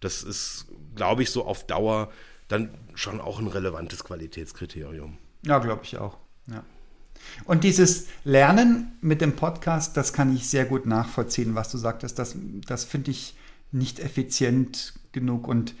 [0.00, 2.10] das ist, glaube ich, so auf Dauer
[2.48, 5.18] dann schon auch ein relevantes Qualitätskriterium.
[5.44, 6.18] Ja, glaube ich auch.
[6.46, 6.64] Ja.
[7.44, 12.18] Und dieses Lernen mit dem Podcast, das kann ich sehr gut nachvollziehen, was du sagtest.
[12.18, 13.36] Das, das finde ich
[13.70, 15.74] nicht effizient genug und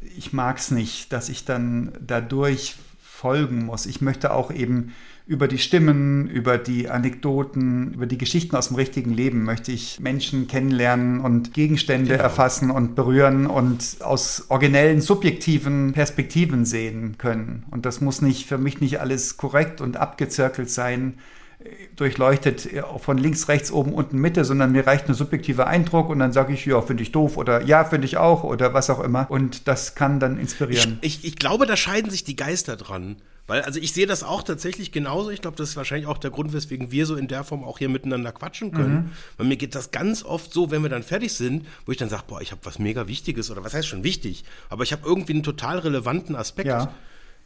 [0.00, 3.86] ich mag es nicht, dass ich dann dadurch folgen muss.
[3.86, 4.92] Ich möchte auch eben
[5.26, 9.98] über die Stimmen, über die Anekdoten, über die Geschichten aus dem richtigen Leben möchte ich
[9.98, 12.22] Menschen kennenlernen und Gegenstände genau.
[12.22, 17.64] erfassen und berühren und aus originellen, subjektiven Perspektiven sehen können.
[17.70, 21.14] Und das muss nicht für mich nicht alles korrekt und abgezirkelt sein
[21.96, 26.32] durchleuchtet von links, rechts, oben, unten, Mitte, sondern mir reicht ein subjektiver Eindruck und dann
[26.32, 29.30] sage ich, ja, finde ich doof oder ja, finde ich auch oder was auch immer.
[29.30, 30.98] Und das kann dann inspirieren.
[31.00, 33.16] Ich, ich, ich glaube, da scheiden sich die Geister dran.
[33.46, 35.28] Weil, also ich sehe das auch tatsächlich genauso.
[35.28, 37.78] Ich glaube, das ist wahrscheinlich auch der Grund, weswegen wir so in der Form auch
[37.78, 38.94] hier miteinander quatschen können.
[38.94, 39.10] Mhm.
[39.36, 42.08] Weil mir geht das ganz oft so, wenn wir dann fertig sind, wo ich dann
[42.08, 45.02] sage, boah, ich habe was mega Wichtiges oder was heißt schon wichtig, aber ich habe
[45.04, 46.68] irgendwie einen total relevanten Aspekt.
[46.68, 46.94] Ja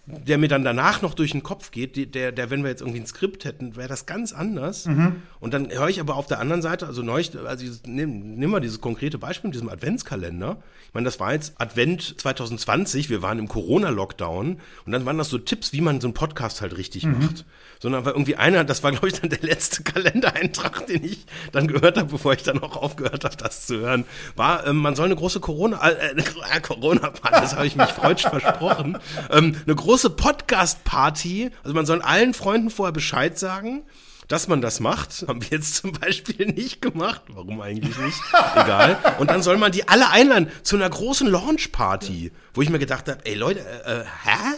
[0.09, 3.01] der mir dann danach noch durch den Kopf geht, der, der, wenn wir jetzt irgendwie
[3.01, 4.87] ein Skript hätten, wäre das ganz anders.
[4.87, 5.17] Mhm.
[5.41, 8.61] Und dann höre ich aber auf der anderen Seite, also neulich, also nimm, nimm mal
[8.61, 10.59] dieses konkrete Beispiel mit diesem Adventskalender.
[10.87, 15.29] Ich meine, das war jetzt Advent 2020, wir waren im Corona-Lockdown und dann waren das
[15.29, 17.19] so Tipps, wie man so einen Podcast halt richtig mhm.
[17.19, 17.45] macht.
[17.81, 21.69] Sondern war irgendwie einer, das war, glaube ich, dann der letzte Kalendereintrag, den ich dann
[21.69, 25.07] gehört habe, bevor ich dann auch aufgehört habe, das zu hören, war, ähm, man soll
[25.07, 28.99] eine große Corona, äh, äh Corona-Party, das habe ich mich freudsch versprochen,
[29.31, 33.83] ähm, eine große Podcast-Party, also man soll allen Freunden vorher Bescheid sagen,
[34.29, 35.25] dass man das macht.
[35.29, 37.23] Haben wir jetzt zum Beispiel nicht gemacht.
[37.29, 38.19] Warum eigentlich nicht?
[38.55, 38.99] Egal.
[39.19, 43.09] Und dann soll man die alle einladen zu einer großen Launch-Party, wo ich mir gedacht
[43.09, 44.55] habe, ey Leute, äh, äh, hä?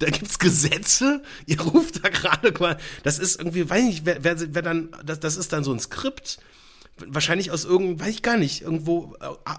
[0.00, 1.22] Da gibt's Gesetze?
[1.44, 2.78] Ihr ruft da gerade mal.
[3.02, 5.72] Das ist irgendwie, weiß ich nicht, wer, wer, wer dann, das, das ist dann so
[5.72, 6.38] ein Skript
[7.08, 9.50] wahrscheinlich aus irgend, weiß ich gar nicht, irgendwo, äh,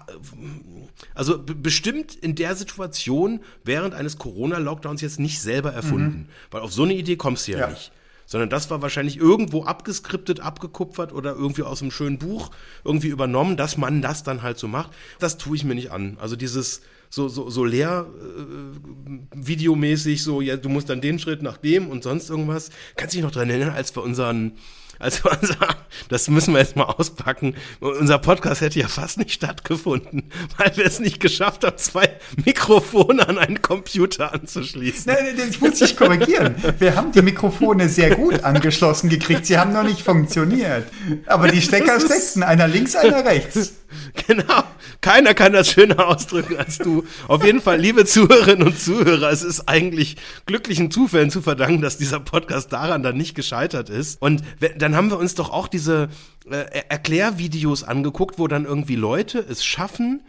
[1.14, 6.18] also bestimmt in der Situation während eines Corona-Lockdowns jetzt nicht selber erfunden.
[6.18, 6.26] Mhm.
[6.50, 7.92] Weil auf so eine Idee kommst du ja, ja, nicht
[8.24, 12.50] sondern das war wahrscheinlich irgendwo abgeskriptet, abgekupfert oder irgendwie aus einem schönen Buch
[12.82, 14.90] irgendwie übernommen, dass man das dann halt so macht.
[15.18, 16.16] Das tue ich mir nicht an.
[16.18, 21.42] Also dieses so, so, so leer äh, videomäßig, so, ja, du musst dann den Schritt
[21.42, 22.70] nach dem und sonst irgendwas.
[22.96, 24.52] Kannst du dich noch dran erinnern, als wir unseren
[25.02, 25.68] also unser,
[26.08, 27.56] das müssen wir jetzt mal auspacken.
[27.80, 32.08] Unser Podcast hätte ja fast nicht stattgefunden, weil wir es nicht geschafft haben, zwei
[32.44, 35.12] Mikrofone an einen Computer anzuschließen.
[35.12, 36.54] Nein, das muss ich korrigieren.
[36.78, 39.44] Wir haben die Mikrofone sehr gut angeschlossen gekriegt.
[39.46, 40.86] Sie haben noch nicht funktioniert.
[41.26, 43.74] Aber die Stecker steckten, einer links, einer rechts.
[44.26, 44.64] Genau.
[45.00, 47.04] Keiner kann das schöner ausdrücken als du.
[47.28, 51.98] Auf jeden Fall, liebe Zuhörerinnen und Zuhörer, es ist eigentlich glücklichen Zufällen zu verdanken, dass
[51.98, 54.22] dieser Podcast daran dann nicht gescheitert ist.
[54.22, 54.42] Und
[54.78, 56.08] dann haben wir uns doch auch diese
[56.50, 60.22] äh, Erklärvideos angeguckt, wo dann irgendwie Leute es schaffen,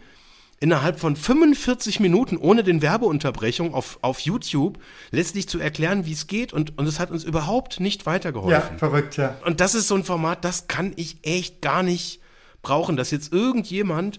[0.60, 4.78] innerhalb von 45 Minuten ohne den Werbeunterbrechung auf, auf YouTube
[5.10, 8.72] letztlich zu erklären, wie es geht und, und es hat uns überhaupt nicht weitergeholfen.
[8.72, 9.36] Ja, verrückt, ja.
[9.44, 12.20] Und das ist so ein Format, das kann ich echt gar nicht
[12.62, 14.18] brauchen, dass jetzt irgendjemand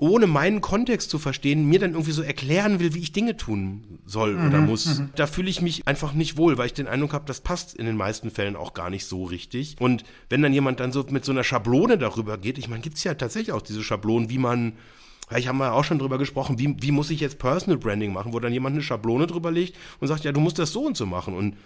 [0.00, 3.98] ohne meinen Kontext zu verstehen, mir dann irgendwie so erklären will, wie ich Dinge tun
[4.06, 4.98] soll mhm, oder muss.
[4.98, 5.10] Mhm.
[5.14, 7.84] Da fühle ich mich einfach nicht wohl, weil ich den Eindruck habe, das passt in
[7.84, 9.76] den meisten Fällen auch gar nicht so richtig.
[9.78, 12.96] Und wenn dann jemand dann so mit so einer Schablone darüber geht, ich meine, gibt
[12.96, 14.72] es ja tatsächlich auch diese Schablonen, wie man
[15.36, 18.32] ich habe mal auch schon drüber gesprochen, wie, wie muss ich jetzt Personal Branding machen,
[18.32, 20.96] wo dann jemand eine Schablone drüber legt und sagt, ja, du musst das so und
[20.96, 21.34] so machen.
[21.34, 21.56] Und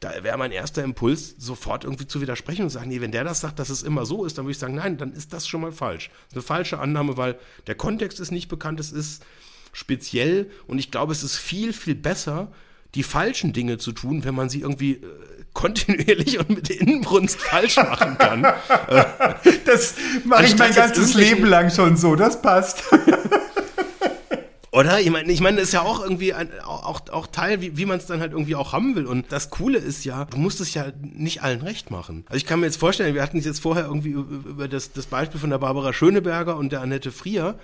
[0.00, 3.40] da wäre mein erster Impuls, sofort irgendwie zu widersprechen und sagen, nee, wenn der das
[3.40, 5.60] sagt, dass es immer so ist, dann würde ich sagen, nein, dann ist das schon
[5.60, 6.10] mal falsch.
[6.32, 9.22] Eine falsche Annahme, weil der Kontext ist nicht bekannt, es ist
[9.72, 12.50] speziell und ich glaube, es ist viel, viel besser,
[12.94, 15.06] die falschen Dinge zu tun, wenn man sie irgendwie äh,
[15.52, 18.42] kontinuierlich und mit Inbrunst falsch machen kann.
[19.66, 22.84] das mache ich mein ganzes Leben lang schon so, das passt.
[24.72, 25.00] Oder?
[25.00, 27.86] Ich meine, ich meine, das ist ja auch irgendwie ein, auch, auch Teil, wie, wie
[27.86, 29.06] man es dann halt irgendwie auch haben will.
[29.06, 32.24] Und das Coole ist ja, du musst es ja nicht allen recht machen.
[32.28, 35.06] Also ich kann mir jetzt vorstellen, wir hatten es jetzt vorher irgendwie über das, das
[35.06, 37.58] Beispiel von der Barbara Schöneberger und der Annette Frier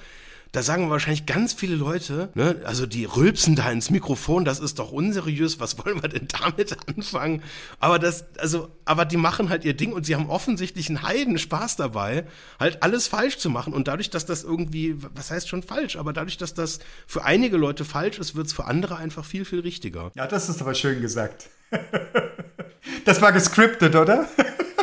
[0.56, 4.78] da sagen wahrscheinlich ganz viele Leute, ne, also die rülpsen da ins Mikrofon, das ist
[4.78, 7.42] doch unseriös, was wollen wir denn damit anfangen?
[7.78, 11.36] Aber das, also, aber die machen halt ihr Ding und sie haben offensichtlich einen Heiden
[11.36, 12.24] Spaß dabei,
[12.58, 13.74] halt alles falsch zu machen.
[13.74, 17.58] Und dadurch, dass das irgendwie, was heißt schon falsch, aber dadurch, dass das für einige
[17.58, 20.10] Leute falsch ist, wird es für andere einfach viel, viel richtiger.
[20.14, 21.50] Ja, das ist aber schön gesagt.
[23.04, 24.28] Das war gescriptet, oder?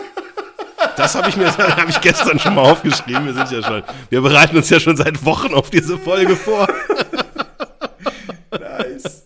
[0.96, 3.26] Das habe ich mir hab ich gestern schon mal aufgeschrieben.
[3.26, 6.68] Wir sind ja schon, wir bereiten uns ja schon seit Wochen auf diese Folge vor.
[8.52, 9.24] Nice.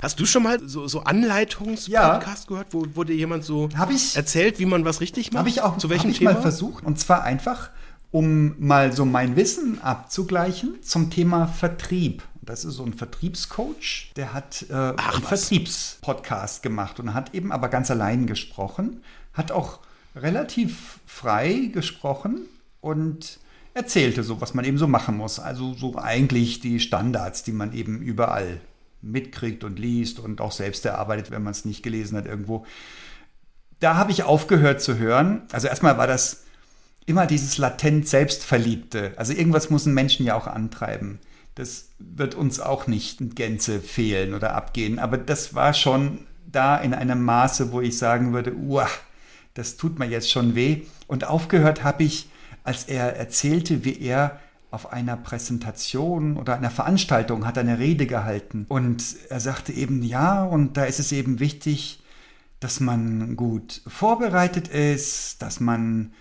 [0.00, 2.48] Hast du schon mal so, so Anleitungspodcast ja.
[2.48, 5.40] gehört, wo, wo dir jemand so ich, erzählt, wie man was richtig macht?
[5.40, 6.34] Habe ich auch zu welchem ich Thema?
[6.34, 6.84] mal versucht.
[6.84, 7.70] Und zwar einfach,
[8.10, 12.22] um mal so mein Wissen abzugleichen zum Thema Vertrieb.
[12.42, 17.52] Das ist so ein Vertriebscoach, der hat äh, Ach, einen Vertriebspodcast gemacht und hat eben
[17.52, 19.02] aber ganz allein gesprochen,
[19.34, 19.80] hat auch
[20.22, 22.42] relativ frei gesprochen
[22.80, 23.38] und
[23.74, 25.38] erzählte so, was man eben so machen muss.
[25.38, 28.60] Also so eigentlich die Standards, die man eben überall
[29.00, 32.66] mitkriegt und liest und auch selbst erarbeitet, wenn man es nicht gelesen hat irgendwo.
[33.80, 35.42] Da habe ich aufgehört zu hören.
[35.52, 36.44] Also erstmal war das
[37.06, 39.12] immer dieses latent Selbstverliebte.
[39.16, 41.20] Also irgendwas muss ein Menschen ja auch antreiben.
[41.54, 44.98] Das wird uns auch nicht in Gänze fehlen oder abgehen.
[44.98, 48.88] Aber das war schon da in einem Maße, wo ich sagen würde, uah,
[49.54, 50.82] das tut mir jetzt schon weh.
[51.06, 52.28] Und aufgehört habe ich,
[52.64, 54.38] als er erzählte, wie er
[54.70, 58.66] auf einer Präsentation oder einer Veranstaltung hat eine Rede gehalten.
[58.68, 62.02] Und er sagte eben, ja, und da ist es eben wichtig,
[62.60, 66.12] dass man gut vorbereitet ist, dass man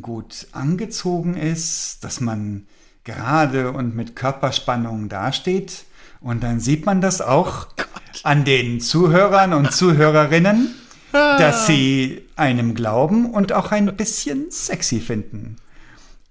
[0.00, 2.66] gut angezogen ist, dass man
[3.04, 5.84] gerade und mit Körperspannung dasteht.
[6.20, 7.68] Und dann sieht man das auch
[8.22, 10.74] an den Zuhörern und Zuhörerinnen,
[11.12, 15.56] dass sie einem glauben und auch ein bisschen sexy finden.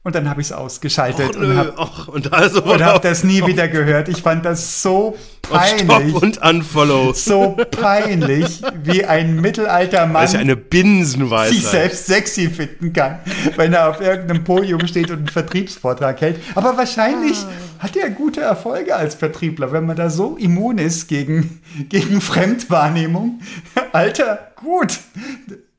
[0.05, 3.23] Und dann habe ich es ausgeschaltet Och, und nö, habe och, und also hab das
[3.23, 4.07] nie wieder gehört.
[4.07, 5.17] Ich fand das so
[5.49, 6.09] auf peinlich.
[6.11, 7.13] Stop und Unfollow.
[7.13, 11.55] So peinlich, wie ein mittelalter Mann ja eine Binsenweisheit.
[11.55, 13.17] sich selbst sexy finden kann,
[13.55, 16.39] wenn er auf irgendeinem Podium steht und einen Vertriebsvortrag hält.
[16.53, 17.43] Aber wahrscheinlich
[17.79, 23.39] hat er gute Erfolge als Vertriebler, wenn man da so immun ist gegen, gegen Fremdwahrnehmung.
[23.91, 24.99] Alter, gut.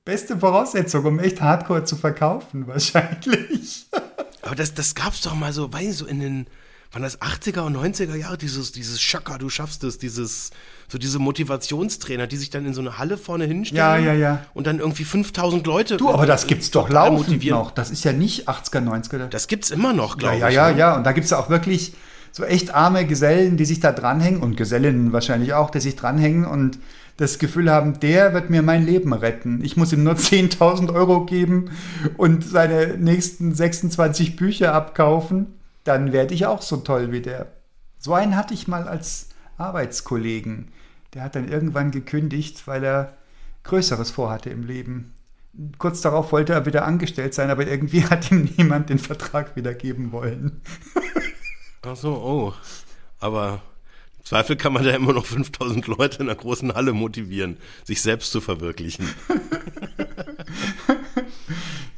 [0.07, 3.87] Beste Voraussetzung, um echt Hardcore zu verkaufen, wahrscheinlich.
[4.43, 6.47] Aber das, das gab's doch mal so, weiß ich, so in den,
[6.93, 10.51] waren das 80er und 90er Jahre, dieses, dieses Schaka, du schaffst es, dieses,
[10.87, 14.05] so diese Motivationstrainer, die sich dann in so eine Halle vorne hinstellen.
[14.05, 14.47] Ja, ja, ja.
[14.55, 15.97] Und dann irgendwie 5000 Leute.
[15.97, 17.59] Du, aber das gibt's doch laufend motivieren.
[17.59, 17.73] noch.
[17.73, 19.27] Das ist ja nicht 80er, 90er.
[19.27, 20.55] Das gibt's immer noch, Ja, glaube ja, ich.
[20.55, 20.79] ja, ne?
[20.79, 20.97] ja.
[20.97, 21.95] Und da gibt es auch wirklich
[22.31, 26.45] so echt arme Gesellen, die sich da dranhängen und Gesellinnen wahrscheinlich auch, die sich dranhängen
[26.47, 26.79] und
[27.17, 29.65] das Gefühl haben, der wird mir mein Leben retten.
[29.65, 31.71] Ich muss ihm nur 10.000 Euro geben
[32.17, 35.55] und seine nächsten 26 Bücher abkaufen.
[35.85, 37.53] Dann werde ich auch so toll wie der.
[37.99, 40.69] So einen hatte ich mal als Arbeitskollegen.
[41.15, 43.15] Der hat dann irgendwann gekündigt, weil er
[43.65, 45.13] Größeres vorhatte im Leben.
[45.79, 50.13] Kurz darauf wollte er wieder angestellt sein, aber irgendwie hat ihm niemand den Vertrag wiedergeben
[50.13, 50.61] wollen.
[51.83, 52.53] Ach so, oh.
[53.21, 53.63] Aber
[54.27, 58.33] Zweifel kann man da immer noch 5000 Leute in einer großen Halle motivieren, sich selbst
[58.33, 59.09] zu verwirklichen.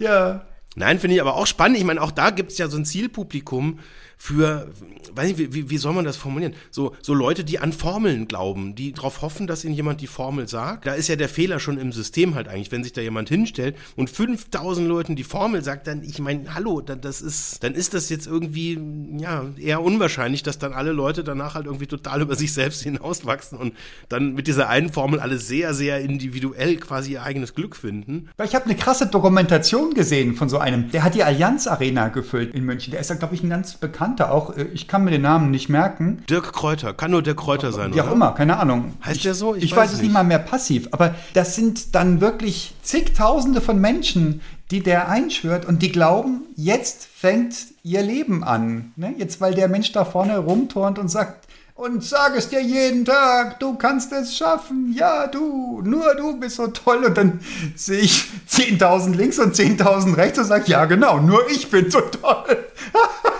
[0.01, 1.77] Ja, Nein, finde ich aber auch spannend.
[1.79, 3.81] Ich meine, auch da gibt es ja so ein Zielpublikum
[4.21, 4.69] für,
[5.15, 6.53] weiß nicht, wie, wie soll man das formulieren?
[6.73, 10.49] So, so Leute, die an Formeln glauben, die darauf hoffen, dass ihnen jemand die Formel
[10.49, 10.87] sagt.
[10.87, 13.77] Da ist ja der Fehler schon im System halt eigentlich, wenn sich da jemand hinstellt
[13.95, 17.95] und 5000 Leuten die Formel sagt, dann, ich meine, hallo, dann, das ist, dann ist
[17.95, 18.79] das jetzt irgendwie,
[19.19, 23.57] ja, eher unwahrscheinlich, dass dann alle Leute danach halt irgendwie total über sich selbst hinauswachsen
[23.57, 23.75] und
[24.09, 28.29] dann mit dieser einen Formel alle sehr, sehr individuell quasi ihr eigenes Glück finden.
[28.43, 32.55] Ich habe eine krasse Dokumentation gesehen von so einem, der hat die Allianz Arena gefüllt
[32.55, 32.91] in München.
[32.91, 34.57] Der ist ja, glaube ich, ein ganz bekannter auch.
[34.57, 36.25] Äh, Ich kann mir den Namen nicht merken.
[36.29, 38.15] Dirk Kräuter, kann nur Dirk Kräuter sein, Wie auch oder?
[38.15, 38.95] immer, keine Ahnung.
[39.05, 39.55] Heißt ich, der so?
[39.55, 40.89] Ich, weiß, es nicht mal mehr passiv.
[40.93, 44.41] Aber das sind dann wirklich zigtausende von Menschen,
[44.71, 48.93] die der einschwört und die glauben, jetzt fängt ihr Leben an.
[48.97, 49.15] Ne?
[49.17, 53.61] Jetzt, weil der Mensch da vorne rumturnt und sagt, und sag es dir jeden Tag,
[53.61, 57.05] du kannst es schaffen, ja du, nur du bist so toll.
[57.05, 57.39] Und dann
[57.77, 62.01] sehe ich 10.000 links und 10.000 rechts und sage, ja genau, nur ich bin so
[62.01, 62.59] toll.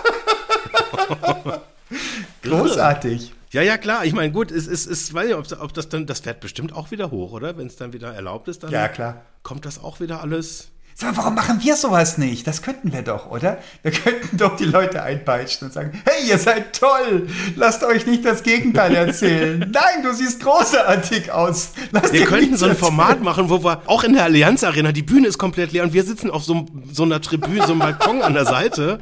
[2.43, 3.33] Großartig.
[3.51, 4.05] Ja, ja, klar.
[4.05, 6.73] Ich meine, gut, es ist, es, weiß nicht, ob, ob das dann, das fährt bestimmt
[6.73, 7.57] auch wieder hoch, oder?
[7.57, 9.21] Wenn es dann wieder erlaubt ist, dann Ja, klar.
[9.41, 10.69] kommt das auch wieder alles.
[10.93, 12.45] Sag mal, warum machen wir sowas nicht?
[12.45, 13.57] Das könnten wir doch, oder?
[13.83, 18.25] Wir könnten doch die Leute einpeitschen und sagen, hey, ihr seid toll, lasst euch nicht
[18.25, 19.59] das Gegenteil erzählen.
[19.73, 21.71] Nein, du siehst großartig aus.
[21.91, 22.85] Lass Wir könnten so ein erzählen.
[22.87, 25.93] Format machen, wo wir auch in der Allianz Arena, die Bühne ist komplett leer und
[25.93, 28.99] wir sitzen auf so, so einer Tribüne, so einem Balkon an der Seite.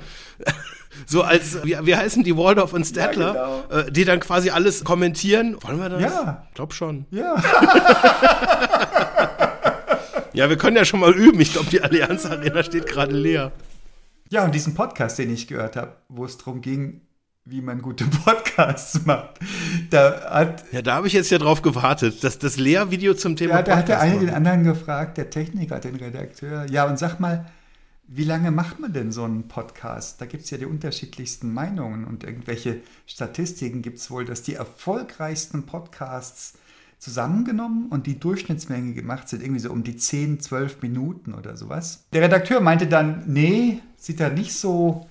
[1.05, 4.83] So als, wie, wie heißen die Waldorf und Statler, Ja, äh, die dann quasi alles
[4.83, 5.55] kommentieren.
[5.61, 6.01] Wollen wir das?
[6.01, 6.47] Ja.
[6.55, 7.05] Glaub schon.
[7.11, 7.35] Ja,
[10.33, 11.39] Ja, wir können ja schon mal üben.
[11.41, 13.51] Ich glaube, die Allianz Arena steht gerade leer.
[14.29, 17.01] ja, und diesen Podcast, den ich gehört habe, wo es darum ging,
[17.45, 19.39] wie man gute Podcasts macht,
[19.89, 23.55] da hat, Ja, da habe ich jetzt ja drauf gewartet, dass das Lehrvideo zum Thema
[23.55, 26.65] ja, da hat der Podcast eine den anderen gefragt, der Techniker, den Redakteur.
[26.69, 27.45] Ja, und sag mal,
[28.07, 30.21] wie lange macht man denn so einen Podcast?
[30.21, 34.53] Da gibt es ja die unterschiedlichsten Meinungen und irgendwelche Statistiken gibt es wohl, dass die
[34.53, 36.53] erfolgreichsten Podcasts
[36.99, 42.05] zusammengenommen und die Durchschnittsmenge gemacht sind irgendwie so um die 10, 12 Minuten oder sowas.
[42.13, 45.07] Der Redakteur meinte dann, nee, sieht er nicht so.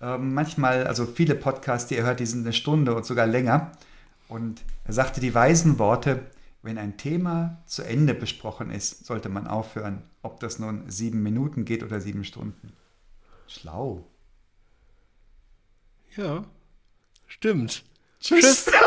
[0.00, 3.72] Ähm, manchmal, also viele Podcasts, die er hört, die sind eine Stunde und sogar länger.
[4.28, 6.20] Und er sagte die weisen Worte,
[6.66, 11.64] wenn ein Thema zu Ende besprochen ist, sollte man aufhören, ob das nun sieben Minuten
[11.64, 12.72] geht oder sieben Stunden.
[13.46, 14.06] Schlau.
[16.16, 16.44] Ja,
[17.26, 17.84] stimmt.
[18.20, 18.70] Tschüss.